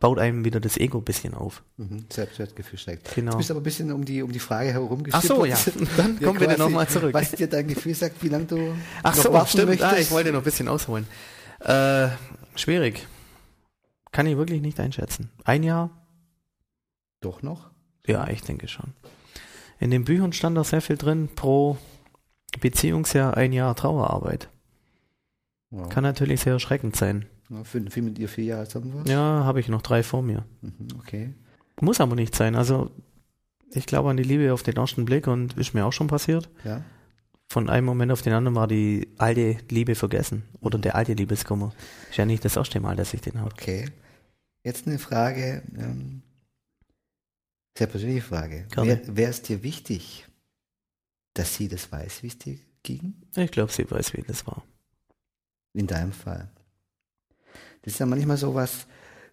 baut 0.00 0.18
einem 0.18 0.44
wieder 0.44 0.60
das 0.60 0.76
Ego 0.76 0.98
ein 0.98 1.04
bisschen 1.04 1.34
auf. 1.34 1.62
Mhm. 1.76 2.04
Selbstwertgefühl 2.10 2.78
steigt. 2.78 3.14
Genau. 3.14 3.32
Du 3.32 3.38
bist 3.38 3.50
aber 3.50 3.60
ein 3.60 3.64
bisschen 3.64 3.90
um 3.90 4.04
die, 4.04 4.22
um 4.22 4.30
die 4.30 4.38
Frage 4.38 4.72
herum 4.72 5.02
Ach 5.10 5.22
so, 5.22 5.44
ja. 5.46 5.56
Dann 5.96 6.20
kommen 6.20 6.40
wir 6.40 6.46
quasi, 6.46 6.60
nochmal 6.60 6.88
zurück. 6.88 7.14
Was 7.14 7.32
dir 7.32 7.48
dein 7.48 7.66
Gefühl 7.66 7.94
sagt, 7.94 8.22
wie 8.22 8.28
lange 8.28 8.44
du 8.44 8.74
Ach 9.02 9.16
noch 9.16 9.22
so, 9.24 9.32
warten 9.32 9.48
stimmt. 9.48 9.68
möchtest. 9.68 9.92
Ah, 9.92 9.98
ich 9.98 10.10
wollte 10.10 10.30
noch 10.30 10.40
ein 10.40 10.44
bisschen 10.44 10.68
ausholen. 10.68 11.06
Äh, 11.60 12.08
schwierig. 12.54 13.06
Kann 14.12 14.26
ich 14.26 14.36
wirklich 14.36 14.60
nicht 14.60 14.78
einschätzen. 14.78 15.30
Ein 15.44 15.62
Jahr? 15.62 15.90
Doch 17.20 17.42
noch? 17.42 17.70
Ja, 18.06 18.28
ich 18.28 18.42
denke 18.42 18.68
schon. 18.68 18.92
In 19.80 19.90
den 19.90 20.04
Büchern 20.04 20.32
stand 20.32 20.56
da 20.56 20.64
sehr 20.64 20.80
viel 20.80 20.96
drin 20.96 21.28
pro 21.34 21.76
Beziehungsjahr 22.60 23.36
ein 23.36 23.52
Jahr 23.52 23.74
Trauerarbeit. 23.74 24.48
Wow. 25.70 25.88
Kann 25.88 26.04
natürlich 26.04 26.40
sehr 26.40 26.54
erschreckend 26.54 26.96
sein. 26.96 27.26
Für, 27.64 27.90
für 27.90 28.02
mit 28.02 28.18
dir 28.18 28.28
vier 28.28 28.44
Jahre 28.44 28.68
zusammen 28.68 28.94
warst? 28.94 29.08
Ja, 29.08 29.44
habe 29.44 29.60
ich 29.60 29.68
noch 29.68 29.82
drei 29.82 30.02
vor 30.02 30.22
mir. 30.22 30.44
Mhm, 30.60 30.88
okay. 30.98 31.34
Muss 31.80 32.00
aber 32.00 32.14
nicht 32.14 32.34
sein. 32.34 32.54
Also 32.54 32.90
ich 33.72 33.86
glaube 33.86 34.10
an 34.10 34.16
die 34.16 34.22
Liebe 34.22 34.52
auf 34.52 34.62
den 34.62 34.76
ersten 34.76 35.04
Blick 35.04 35.26
und 35.26 35.56
ist 35.56 35.74
mir 35.74 35.84
auch 35.84 35.92
schon 35.92 36.06
passiert. 36.06 36.48
Ja. 36.64 36.82
Von 37.50 37.70
einem 37.70 37.86
Moment 37.86 38.12
auf 38.12 38.20
den 38.22 38.34
anderen 38.34 38.56
war 38.56 38.68
die 38.68 39.08
alte 39.16 39.56
Liebe 39.70 39.94
vergessen. 39.94 40.42
Oder 40.60 40.78
der 40.78 40.94
alte 40.94 41.14
Liebeskummer. 41.14 41.72
Ist 42.10 42.18
ja 42.18 42.26
nicht 42.26 42.44
das 42.44 42.56
erste 42.56 42.80
Mal, 42.80 42.96
dass 42.96 43.14
ich 43.14 43.22
den 43.22 43.40
habe. 43.40 43.52
Okay. 43.52 43.86
Jetzt 44.64 44.86
eine 44.86 44.98
Frage, 44.98 45.62
ähm, 45.78 46.22
sehr 47.76 47.86
persönliche 47.86 48.22
Frage. 48.22 48.66
Wäre 48.74 49.30
es 49.30 49.40
dir 49.40 49.62
wichtig, 49.62 50.26
dass 51.32 51.54
sie 51.54 51.68
das 51.68 51.90
weiß, 51.90 52.22
wie 52.22 52.26
es 52.26 52.38
dir 52.38 52.58
ging? 52.82 53.14
Ich 53.36 53.50
glaube, 53.50 53.72
sie 53.72 53.90
weiß, 53.90 54.12
wie 54.14 54.22
das 54.22 54.46
war. 54.46 54.62
In 55.78 55.86
deinem 55.86 56.12
Fall. 56.12 56.48
Das 57.82 57.92
ist 57.94 58.00
ja 58.00 58.06
manchmal 58.06 58.36
so 58.36 58.54
was, 58.54 58.86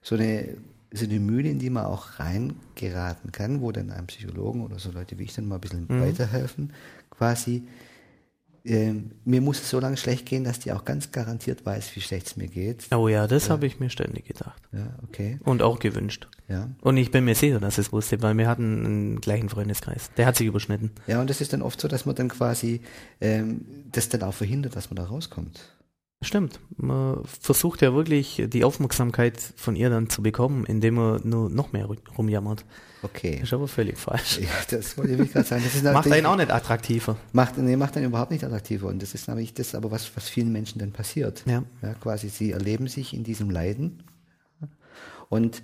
so 0.03 0.13
eine, 0.15 0.55
so 0.93 1.05
eine 1.05 1.19
Mühle, 1.19 1.49
in 1.49 1.57
die 1.57 1.71
man 1.71 1.85
auch 1.85 2.19
reingeraten 2.19 3.31
kann, 3.31 3.61
wo 3.61 3.71
dann 3.71 3.89
einem 3.89 4.05
Psychologen 4.07 4.63
oder 4.63 4.77
so 4.77 4.91
Leute 4.91 5.17
wie 5.17 5.23
ich 5.23 5.33
dann 5.33 5.47
mal 5.47 5.55
ein 5.55 5.61
bisschen 5.61 5.87
Mhm. 5.89 5.99
weiterhelfen, 6.01 6.71
quasi. 7.09 7.63
Ähm, 8.67 9.11
mir 9.25 9.41
muss 9.41 9.61
es 9.61 9.69
so 9.69 9.79
lange 9.79 9.95
schlecht 9.97 10.25
gehen, 10.25 10.43
dass 10.43 10.59
die 10.59 10.71
auch 10.71 10.85
ganz 10.85 11.11
garantiert 11.11 11.65
weiß, 11.67 11.95
wie 11.95 12.01
schlecht 12.01 12.25
es 12.27 12.35
mir 12.35 12.47
geht. 12.47 12.87
Oh 12.95 13.07
ja, 13.07 13.27
das 13.27 13.45
Ja. 13.47 13.53
habe 13.53 13.67
ich 13.67 13.79
mir 13.79 13.91
ständig 13.91 14.25
gedacht. 14.25 14.61
Ja, 14.71 14.87
okay. 15.03 15.37
Und 15.43 15.61
auch 15.61 15.77
gewünscht. 15.79 16.27
Ja. 16.47 16.69
Und 16.81 16.97
ich 16.97 17.11
bin 17.11 17.25
mir 17.25 17.35
sicher, 17.35 17.59
dass 17.59 17.77
es 17.77 17.91
wusste, 17.91 18.21
weil 18.23 18.35
wir 18.37 18.47
hatten 18.47 18.85
einen 18.85 19.21
gleichen 19.21 19.49
Freundeskreis. 19.49 20.09
Der 20.17 20.25
hat 20.25 20.35
sich 20.35 20.47
überschnitten. 20.47 20.91
Ja, 21.05 21.21
und 21.21 21.29
das 21.29 21.41
ist 21.41 21.53
dann 21.53 21.61
oft 21.61 21.79
so, 21.79 21.87
dass 21.87 22.05
man 22.07 22.15
dann 22.15 22.29
quasi 22.29 22.81
ähm, 23.21 23.65
das 23.91 24.09
dann 24.09 24.23
auch 24.23 24.33
verhindert, 24.33 24.75
dass 24.75 24.89
man 24.89 24.95
da 24.95 25.03
rauskommt. 25.05 25.59
Stimmt. 26.25 26.59
Man 26.77 27.23
versucht 27.25 27.81
ja 27.81 27.93
wirklich 27.93 28.43
die 28.47 28.63
Aufmerksamkeit 28.63 29.39
von 29.55 29.75
ihr 29.75 29.89
dann 29.89 30.09
zu 30.09 30.21
bekommen, 30.23 30.65
indem 30.65 30.95
man 30.95 31.21
nur 31.23 31.49
noch 31.49 31.71
mehr 31.71 31.85
ru- 31.85 31.97
rumjammert. 32.17 32.65
Okay. 33.03 33.39
Ist 33.43 33.53
aber 33.53 33.67
völlig 33.67 33.97
falsch. 33.97 34.39
Ja, 34.39 34.47
das 34.71 34.97
wollte 34.97 35.13
ich 35.21 35.31
gerade 35.31 35.47
sagen. 35.47 35.63
Macht 35.93 36.11
einen 36.11 36.25
auch 36.25 36.35
nicht 36.35 36.51
attraktiver. 36.51 37.15
Macht, 37.33 37.57
nee, 37.59 37.75
macht 37.75 37.95
einen 37.97 38.07
überhaupt 38.07 38.31
nicht 38.31 38.43
attraktiver. 38.43 38.87
Und 38.87 39.01
das 39.01 39.13
ist 39.13 39.27
nämlich 39.27 39.53
das, 39.53 39.75
aber 39.75 39.91
was, 39.91 40.09
was 40.15 40.27
vielen 40.27 40.51
Menschen 40.51 40.79
dann 40.79 40.91
passiert. 40.91 41.43
Ja. 41.45 41.63
Ja, 41.83 41.93
quasi, 41.93 42.29
sie 42.29 42.51
erleben 42.51 42.87
sich 42.87 43.13
in 43.13 43.23
diesem 43.23 43.49
Leiden. 43.51 44.01
Und 45.29 45.61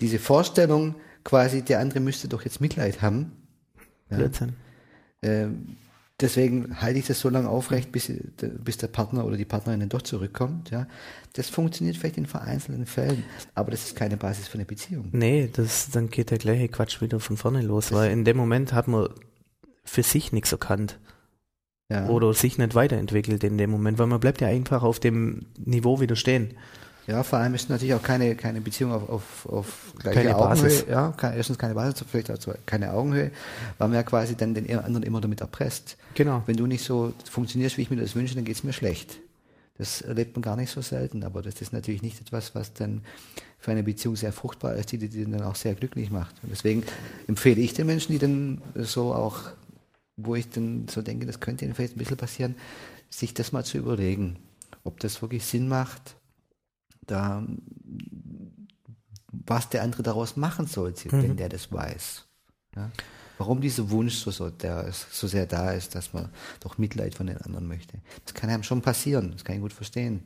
diese 0.00 0.18
Vorstellung, 0.18 0.94
quasi, 1.24 1.62
der 1.62 1.80
andere 1.80 2.00
müsste 2.00 2.28
doch 2.28 2.42
jetzt 2.44 2.60
Mitleid 2.60 3.02
haben. 3.02 3.32
Ja, 4.10 4.16
Blödsinn. 4.16 4.54
ähm, 5.22 5.76
deswegen 6.20 6.80
halte 6.80 6.98
ich 6.98 7.06
das 7.06 7.20
so 7.20 7.28
lange 7.28 7.48
aufrecht, 7.48 7.92
bis, 7.92 8.12
bis 8.64 8.76
der 8.78 8.88
Partner 8.88 9.24
oder 9.24 9.36
die 9.36 9.44
Partnerin 9.44 9.80
dann 9.80 9.88
doch 9.88 10.02
zurückkommt. 10.02 10.70
Ja. 10.70 10.86
Das 11.34 11.48
funktioniert 11.48 11.96
vielleicht 11.96 12.16
in 12.16 12.26
vereinzelten 12.26 12.86
Fällen, 12.86 13.24
aber 13.54 13.70
das 13.70 13.84
ist 13.84 13.96
keine 13.96 14.16
Basis 14.16 14.48
für 14.48 14.54
eine 14.54 14.64
Beziehung. 14.64 15.08
Nee, 15.12 15.48
das, 15.52 15.90
dann 15.90 16.08
geht 16.10 16.30
der 16.30 16.38
gleiche 16.38 16.68
Quatsch 16.68 17.00
wieder 17.00 17.20
von 17.20 17.36
vorne 17.36 17.62
los, 17.62 17.92
weil 17.92 18.10
in 18.10 18.24
dem 18.24 18.36
Moment 18.36 18.72
hat 18.72 18.88
man 18.88 19.08
für 19.84 20.02
sich 20.02 20.32
nichts 20.32 20.52
erkannt 20.52 20.98
Ja. 21.90 22.08
oder 22.08 22.32
sich 22.34 22.58
nicht 22.58 22.74
weiterentwickelt 22.74 23.42
in 23.44 23.58
dem 23.58 23.70
Moment, 23.70 23.98
weil 23.98 24.06
man 24.06 24.20
bleibt 24.20 24.40
ja 24.40 24.48
einfach 24.48 24.82
auf 24.82 25.00
dem 25.00 25.46
Niveau 25.58 26.00
wieder 26.00 26.16
stehen. 26.16 26.54
Ja, 27.10 27.24
vor 27.24 27.40
allem 27.40 27.54
ist 27.54 27.68
natürlich 27.68 27.94
auch 27.94 28.02
keine, 28.02 28.36
keine 28.36 28.60
Beziehung 28.60 28.92
auf, 28.92 29.08
auf, 29.08 29.46
auf 29.46 29.94
gleicher 29.98 30.22
Keine 30.22 30.36
Augenhöhe. 30.36 30.68
Basis. 30.68 30.84
Ja, 30.88 31.10
keine, 31.16 31.36
erstens 31.36 31.58
keine 31.58 31.74
Basis, 31.74 32.04
vielleicht 32.08 32.30
auch 32.30 32.54
keine 32.66 32.92
Augenhöhe, 32.92 33.32
weil 33.78 33.88
man 33.88 33.96
ja 33.96 34.04
quasi 34.04 34.36
dann 34.36 34.54
den 34.54 34.70
anderen 34.78 35.02
immer 35.02 35.20
damit 35.20 35.40
erpresst. 35.40 35.96
Genau. 36.14 36.44
Wenn 36.46 36.56
du 36.56 36.66
nicht 36.66 36.84
so 36.84 37.12
funktionierst, 37.28 37.78
wie 37.78 37.82
ich 37.82 37.90
mir 37.90 37.96
das 37.96 38.14
wünsche, 38.14 38.36
dann 38.36 38.44
geht 38.44 38.54
es 38.54 38.62
mir 38.62 38.72
schlecht. 38.72 39.18
Das 39.76 40.02
erlebt 40.02 40.36
man 40.36 40.42
gar 40.42 40.56
nicht 40.56 40.70
so 40.70 40.82
selten, 40.82 41.24
aber 41.24 41.42
das 41.42 41.60
ist 41.60 41.72
natürlich 41.72 42.02
nicht 42.02 42.20
etwas, 42.20 42.54
was 42.54 42.74
dann 42.74 43.02
für 43.58 43.72
eine 43.72 43.82
Beziehung 43.82 44.14
sehr 44.14 44.32
fruchtbar 44.32 44.76
ist, 44.76 44.92
die 44.92 44.98
die 44.98 45.08
die 45.08 45.24
dann 45.24 45.42
auch 45.42 45.56
sehr 45.56 45.74
glücklich 45.74 46.10
macht. 46.10 46.36
Und 46.42 46.50
deswegen 46.52 46.84
empfehle 47.26 47.60
ich 47.60 47.74
den 47.74 47.86
Menschen, 47.86 48.12
die 48.12 48.18
dann 48.18 48.62
so 48.76 49.14
auch, 49.14 49.40
wo 50.16 50.36
ich 50.36 50.48
dann 50.48 50.86
so 50.88 51.02
denke, 51.02 51.26
das 51.26 51.40
könnte 51.40 51.64
ihnen 51.64 51.74
vielleicht 51.74 51.96
ein 51.96 51.98
bisschen 51.98 52.16
passieren, 52.18 52.54
sich 53.08 53.34
das 53.34 53.50
mal 53.50 53.64
zu 53.64 53.78
überlegen, 53.78 54.36
ob 54.84 55.00
das 55.00 55.20
wirklich 55.22 55.44
Sinn 55.44 55.66
macht, 55.66 56.14
da 57.06 57.44
was 59.46 59.68
der 59.68 59.82
andere 59.82 60.02
daraus 60.02 60.36
machen 60.36 60.66
sollte, 60.66 61.10
wenn 61.12 61.36
der 61.36 61.48
das 61.48 61.72
weiß. 61.72 62.26
Ja? 62.76 62.90
Warum 63.38 63.60
dieser 63.60 63.90
Wunsch 63.90 64.16
so, 64.16 64.30
so, 64.30 64.50
der 64.50 64.84
ist, 64.84 65.14
so 65.14 65.26
sehr 65.26 65.46
da 65.46 65.70
ist, 65.70 65.94
dass 65.94 66.12
man 66.12 66.28
doch 66.60 66.78
Mitleid 66.78 67.14
von 67.14 67.26
den 67.26 67.38
anderen 67.38 67.66
möchte. 67.66 67.98
Das 68.24 68.34
kann 68.34 68.50
einem 68.50 68.62
schon 68.62 68.82
passieren, 68.82 69.32
das 69.32 69.44
kann 69.44 69.56
ich 69.56 69.62
gut 69.62 69.72
verstehen. 69.72 70.24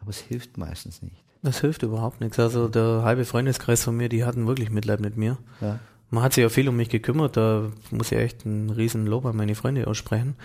Aber 0.00 0.10
es 0.10 0.18
hilft 0.18 0.58
meistens 0.58 1.02
nicht. 1.02 1.24
Das 1.42 1.60
hilft 1.60 1.82
überhaupt 1.82 2.20
nichts. 2.20 2.38
Also 2.38 2.68
der 2.68 3.02
halbe 3.02 3.24
Freundeskreis 3.24 3.82
von 3.82 3.96
mir, 3.96 4.08
die 4.08 4.24
hatten 4.24 4.46
wirklich 4.46 4.70
Mitleid 4.70 5.00
mit 5.00 5.16
mir. 5.16 5.38
Ja? 5.60 5.78
Man 6.10 6.22
hat 6.22 6.34
sich 6.34 6.42
ja 6.42 6.48
viel 6.48 6.68
um 6.68 6.76
mich 6.76 6.90
gekümmert, 6.90 7.36
da 7.36 7.70
muss 7.90 8.12
ich 8.12 8.18
echt 8.18 8.44
einen 8.44 8.70
riesen 8.70 9.06
Lob 9.06 9.24
an 9.26 9.36
meine 9.36 9.54
Freunde 9.54 9.86
aussprechen. 9.86 10.36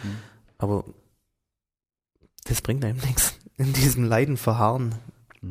Aber 0.57 0.85
das 2.45 2.61
bringt 2.61 2.85
einem 2.85 2.99
nichts. 3.05 3.37
In 3.57 3.73
diesem 3.73 4.03
Leiden 4.03 4.37
verharren 4.37 4.95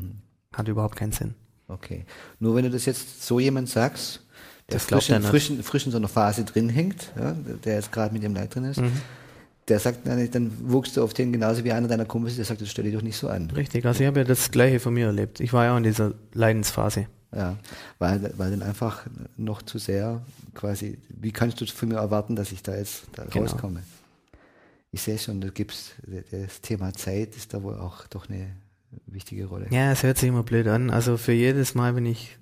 Mhm. 0.03 0.13
hat 0.53 0.69
überhaupt 0.69 0.97
keinen 0.97 1.13
Sinn. 1.13 1.35
Okay. 1.69 2.05
Nur 2.41 2.55
wenn 2.55 2.65
du 2.65 2.71
das 2.71 2.85
jetzt 2.87 3.23
so 3.23 3.41
jemand 3.41 3.69
sagst, 3.69 4.21
der 4.69 4.75
Das 4.79 4.85
frisch, 4.87 5.11
in, 5.11 5.23
frisch, 5.23 5.53
frisch 5.63 5.87
in 5.87 5.93
so 5.93 5.99
einer 5.99 6.09
Phase 6.09 6.45
drin 6.45 6.69
hängt, 6.69 7.11
ja, 7.19 7.33
der 7.65 7.75
jetzt 7.77 7.93
gerade 7.93 8.13
mit 8.13 8.23
dem 8.23 8.35
Leid 8.35 8.55
drin 8.55 8.65
ist, 8.65 8.81
Mhm. 8.81 8.93
der 9.69 9.79
sagt, 9.79 10.07
dann, 10.07 10.31
dann 10.31 10.53
wuchst 10.71 10.97
du 10.97 11.03
auf 11.03 11.15
den 11.15 11.33
genauso 11.33 11.65
wie 11.65 11.73
einer 11.73 11.89
deiner 11.89 12.05
Kumpels, 12.05 12.37
der 12.37 12.45
sagt, 12.45 12.61
das 12.61 12.71
stell 12.71 12.85
dich 12.85 12.95
doch 12.95 13.03
nicht 13.03 13.17
so 13.17 13.29
an. 13.29 13.51
Richtig, 13.51 13.85
also 13.87 14.01
ich 14.03 14.07
habe 14.07 14.21
ja 14.21 14.25
das 14.25 14.51
Gleiche 14.51 14.81
von 14.81 14.95
mir 14.95 15.07
erlebt. 15.07 15.41
Ich 15.41 15.53
war 15.53 15.65
ja 15.65 15.73
auch 15.75 15.79
in 15.79 15.83
dieser 15.85 16.13
Leidensphase. 16.33 17.07
Ja, 17.35 17.57
weil, 17.99 18.33
weil 18.37 18.51
dann 18.53 18.63
einfach 18.63 19.07
noch 19.37 19.61
zu 19.63 19.79
sehr 19.79 20.23
quasi, 20.55 20.99
wie 21.09 21.33
kannst 21.33 21.61
du 21.61 21.67
von 21.67 21.89
mir 21.89 21.97
erwarten, 21.97 22.37
dass 22.37 22.53
ich 22.53 22.63
da 22.63 22.77
jetzt 22.77 23.05
da 23.13 23.25
Genau. 23.25 23.47
rauskomme? 23.47 23.83
Ich 24.93 25.03
sehe 25.03 25.19
schon, 25.19 25.41
da 25.41 25.49
gibt's 25.49 25.91
das 26.31 26.61
Thema 26.61 26.93
Zeit 26.93 27.35
ist 27.37 27.53
da 27.53 27.63
wohl 27.63 27.75
auch 27.75 28.07
doch 28.07 28.29
eine 28.29 28.47
wichtige 29.07 29.47
Rolle. 29.47 29.67
Ja, 29.71 29.93
es 29.93 30.03
hört 30.03 30.19
sich 30.19 30.29
immer 30.29 30.43
blöd 30.43 30.67
an. 30.69 30.91
Also 30.91 31.17
für 31.17 31.33
jedes 31.33 31.75
Mal, 31.75 31.95
wenn 31.97 32.07
ich 32.07 32.39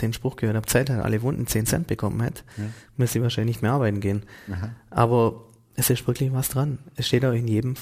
den 0.00 0.12
Spruch 0.12 0.36
gehört 0.36 0.56
habe, 0.56 0.66
Zeit 0.66 0.90
hat 0.90 1.02
alle 1.04 1.22
Wunden 1.22 1.46
10 1.46 1.66
Cent 1.66 1.86
bekommen 1.86 2.20
hätte, 2.22 2.42
Ja. 2.58 2.64
müsste 2.96 3.18
ich 3.18 3.22
wahrscheinlich 3.22 3.56
nicht 3.56 3.62
mehr 3.62 3.72
arbeiten 3.72 4.00
gehen. 4.00 4.22
Aha. 4.50 4.70
Aber 4.90 5.46
es 5.74 5.88
ist 5.90 6.06
wirklich 6.06 6.32
was 6.32 6.48
dran. 6.50 6.78
Es 6.96 7.06
steht 7.06 7.24
auch 7.24 7.32
in 7.32 7.48
jedem 7.48 7.74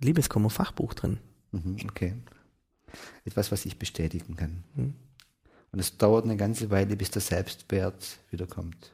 Liebeskummer-Fachbuch 0.00 0.94
drin. 0.94 1.18
Mhm, 1.52 1.76
okay. 1.88 2.14
Etwas, 3.24 3.50
was 3.50 3.64
ich 3.66 3.78
bestätigen 3.78 4.36
kann. 4.36 4.64
Mhm. 4.74 4.94
Und 5.72 5.78
es 5.80 5.96
dauert 5.96 6.24
eine 6.24 6.36
ganze 6.36 6.70
Weile, 6.70 6.96
bis 6.96 7.10
der 7.10 7.22
Selbstwert 7.22 8.18
wiederkommt. 8.30 8.92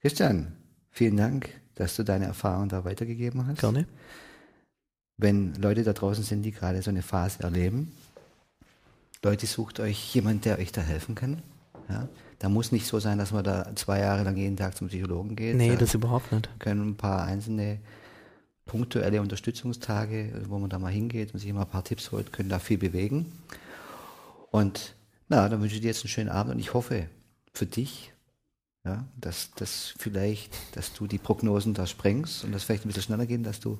Christian, 0.00 0.52
vielen 0.90 1.16
Dank, 1.16 1.48
dass 1.74 1.96
du 1.96 2.04
deine 2.04 2.26
Erfahrung 2.26 2.68
da 2.68 2.84
weitergegeben 2.84 3.46
hast. 3.46 3.60
Gerne. 3.60 3.86
Wenn 5.18 5.54
Leute 5.56 5.82
da 5.82 5.92
draußen 5.92 6.24
sind, 6.24 6.42
die 6.42 6.52
gerade 6.52 6.80
so 6.80 6.90
eine 6.90 7.02
Phase 7.02 7.42
erleben. 7.42 7.92
Leute, 9.22 9.46
sucht 9.46 9.80
euch 9.80 10.14
jemand, 10.14 10.44
der 10.44 10.58
euch 10.58 10.72
da 10.72 10.80
helfen 10.80 11.14
kann. 11.16 11.42
Ja? 11.88 12.08
Da 12.38 12.48
muss 12.48 12.70
nicht 12.70 12.86
so 12.86 13.00
sein, 13.00 13.18
dass 13.18 13.32
man 13.32 13.42
da 13.42 13.74
zwei 13.74 13.98
Jahre 13.98 14.22
lang 14.22 14.36
jeden 14.36 14.56
Tag 14.56 14.76
zum 14.76 14.88
Psychologen 14.88 15.34
geht. 15.34 15.56
Nee, 15.56 15.70
da 15.70 15.76
das 15.76 15.94
überhaupt 15.94 16.30
nicht. 16.30 16.48
können 16.60 16.90
ein 16.90 16.96
paar 16.96 17.24
einzelne 17.24 17.78
punktuelle 18.64 19.20
Unterstützungstage, 19.20 20.32
wo 20.48 20.58
man 20.58 20.70
da 20.70 20.78
mal 20.78 20.92
hingeht 20.92 21.34
und 21.34 21.40
sich 21.40 21.48
immer 21.48 21.62
ein 21.62 21.70
paar 21.70 21.84
Tipps 21.84 22.12
holt, 22.12 22.32
können 22.32 22.48
da 22.48 22.60
viel 22.60 22.78
bewegen. 22.78 23.32
Und 24.52 24.94
na, 25.28 25.48
dann 25.48 25.60
wünsche 25.60 25.74
ich 25.74 25.80
dir 25.80 25.88
jetzt 25.88 26.04
einen 26.04 26.10
schönen 26.10 26.28
Abend 26.28 26.54
und 26.54 26.60
ich 26.60 26.74
hoffe 26.74 27.08
für 27.52 27.66
dich, 27.66 28.12
ja, 28.84 29.04
dass 29.16 29.50
das 29.56 29.94
vielleicht, 29.98 30.76
dass 30.76 30.92
du 30.92 31.06
die 31.06 31.18
Prognosen 31.18 31.74
da 31.74 31.86
sprengst 31.86 32.44
und 32.44 32.52
das 32.52 32.62
vielleicht 32.62 32.84
ein 32.84 32.88
bisschen 32.88 33.02
schneller 33.02 33.26
gehen, 33.26 33.42
dass 33.42 33.58
du 33.58 33.78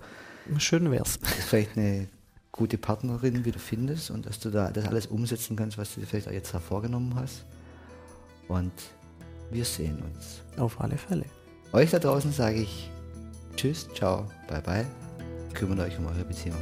Schön 0.58 0.90
wär's. 0.90 1.18
dass 1.20 1.44
vielleicht 1.44 1.76
eine 1.76 2.08
gute 2.52 2.78
Partnerin 2.78 3.44
wieder 3.44 3.58
findest 3.58 4.10
und 4.10 4.26
dass 4.26 4.40
du 4.40 4.50
da 4.50 4.70
das 4.70 4.86
alles 4.86 5.06
umsetzen 5.06 5.56
kannst, 5.56 5.78
was 5.78 5.94
du 5.94 6.00
dir 6.00 6.06
vielleicht 6.06 6.28
auch 6.28 6.32
jetzt 6.32 6.54
da 6.54 6.58
vorgenommen 6.58 7.14
hast. 7.14 7.44
Und 8.48 8.72
wir 9.50 9.64
sehen 9.64 10.02
uns. 10.02 10.40
Auf 10.56 10.80
alle 10.80 10.96
Fälle. 10.96 11.24
Euch 11.72 11.90
da 11.90 11.98
draußen 11.98 12.32
sage 12.32 12.62
ich 12.62 12.90
Tschüss, 13.58 13.88
ciao, 13.92 14.24
bye 14.46 14.62
bye. 14.62 14.86
Kümmert 15.52 15.80
euch 15.80 15.98
um 15.98 16.06
eure 16.06 16.24
Beziehung. 16.24 16.56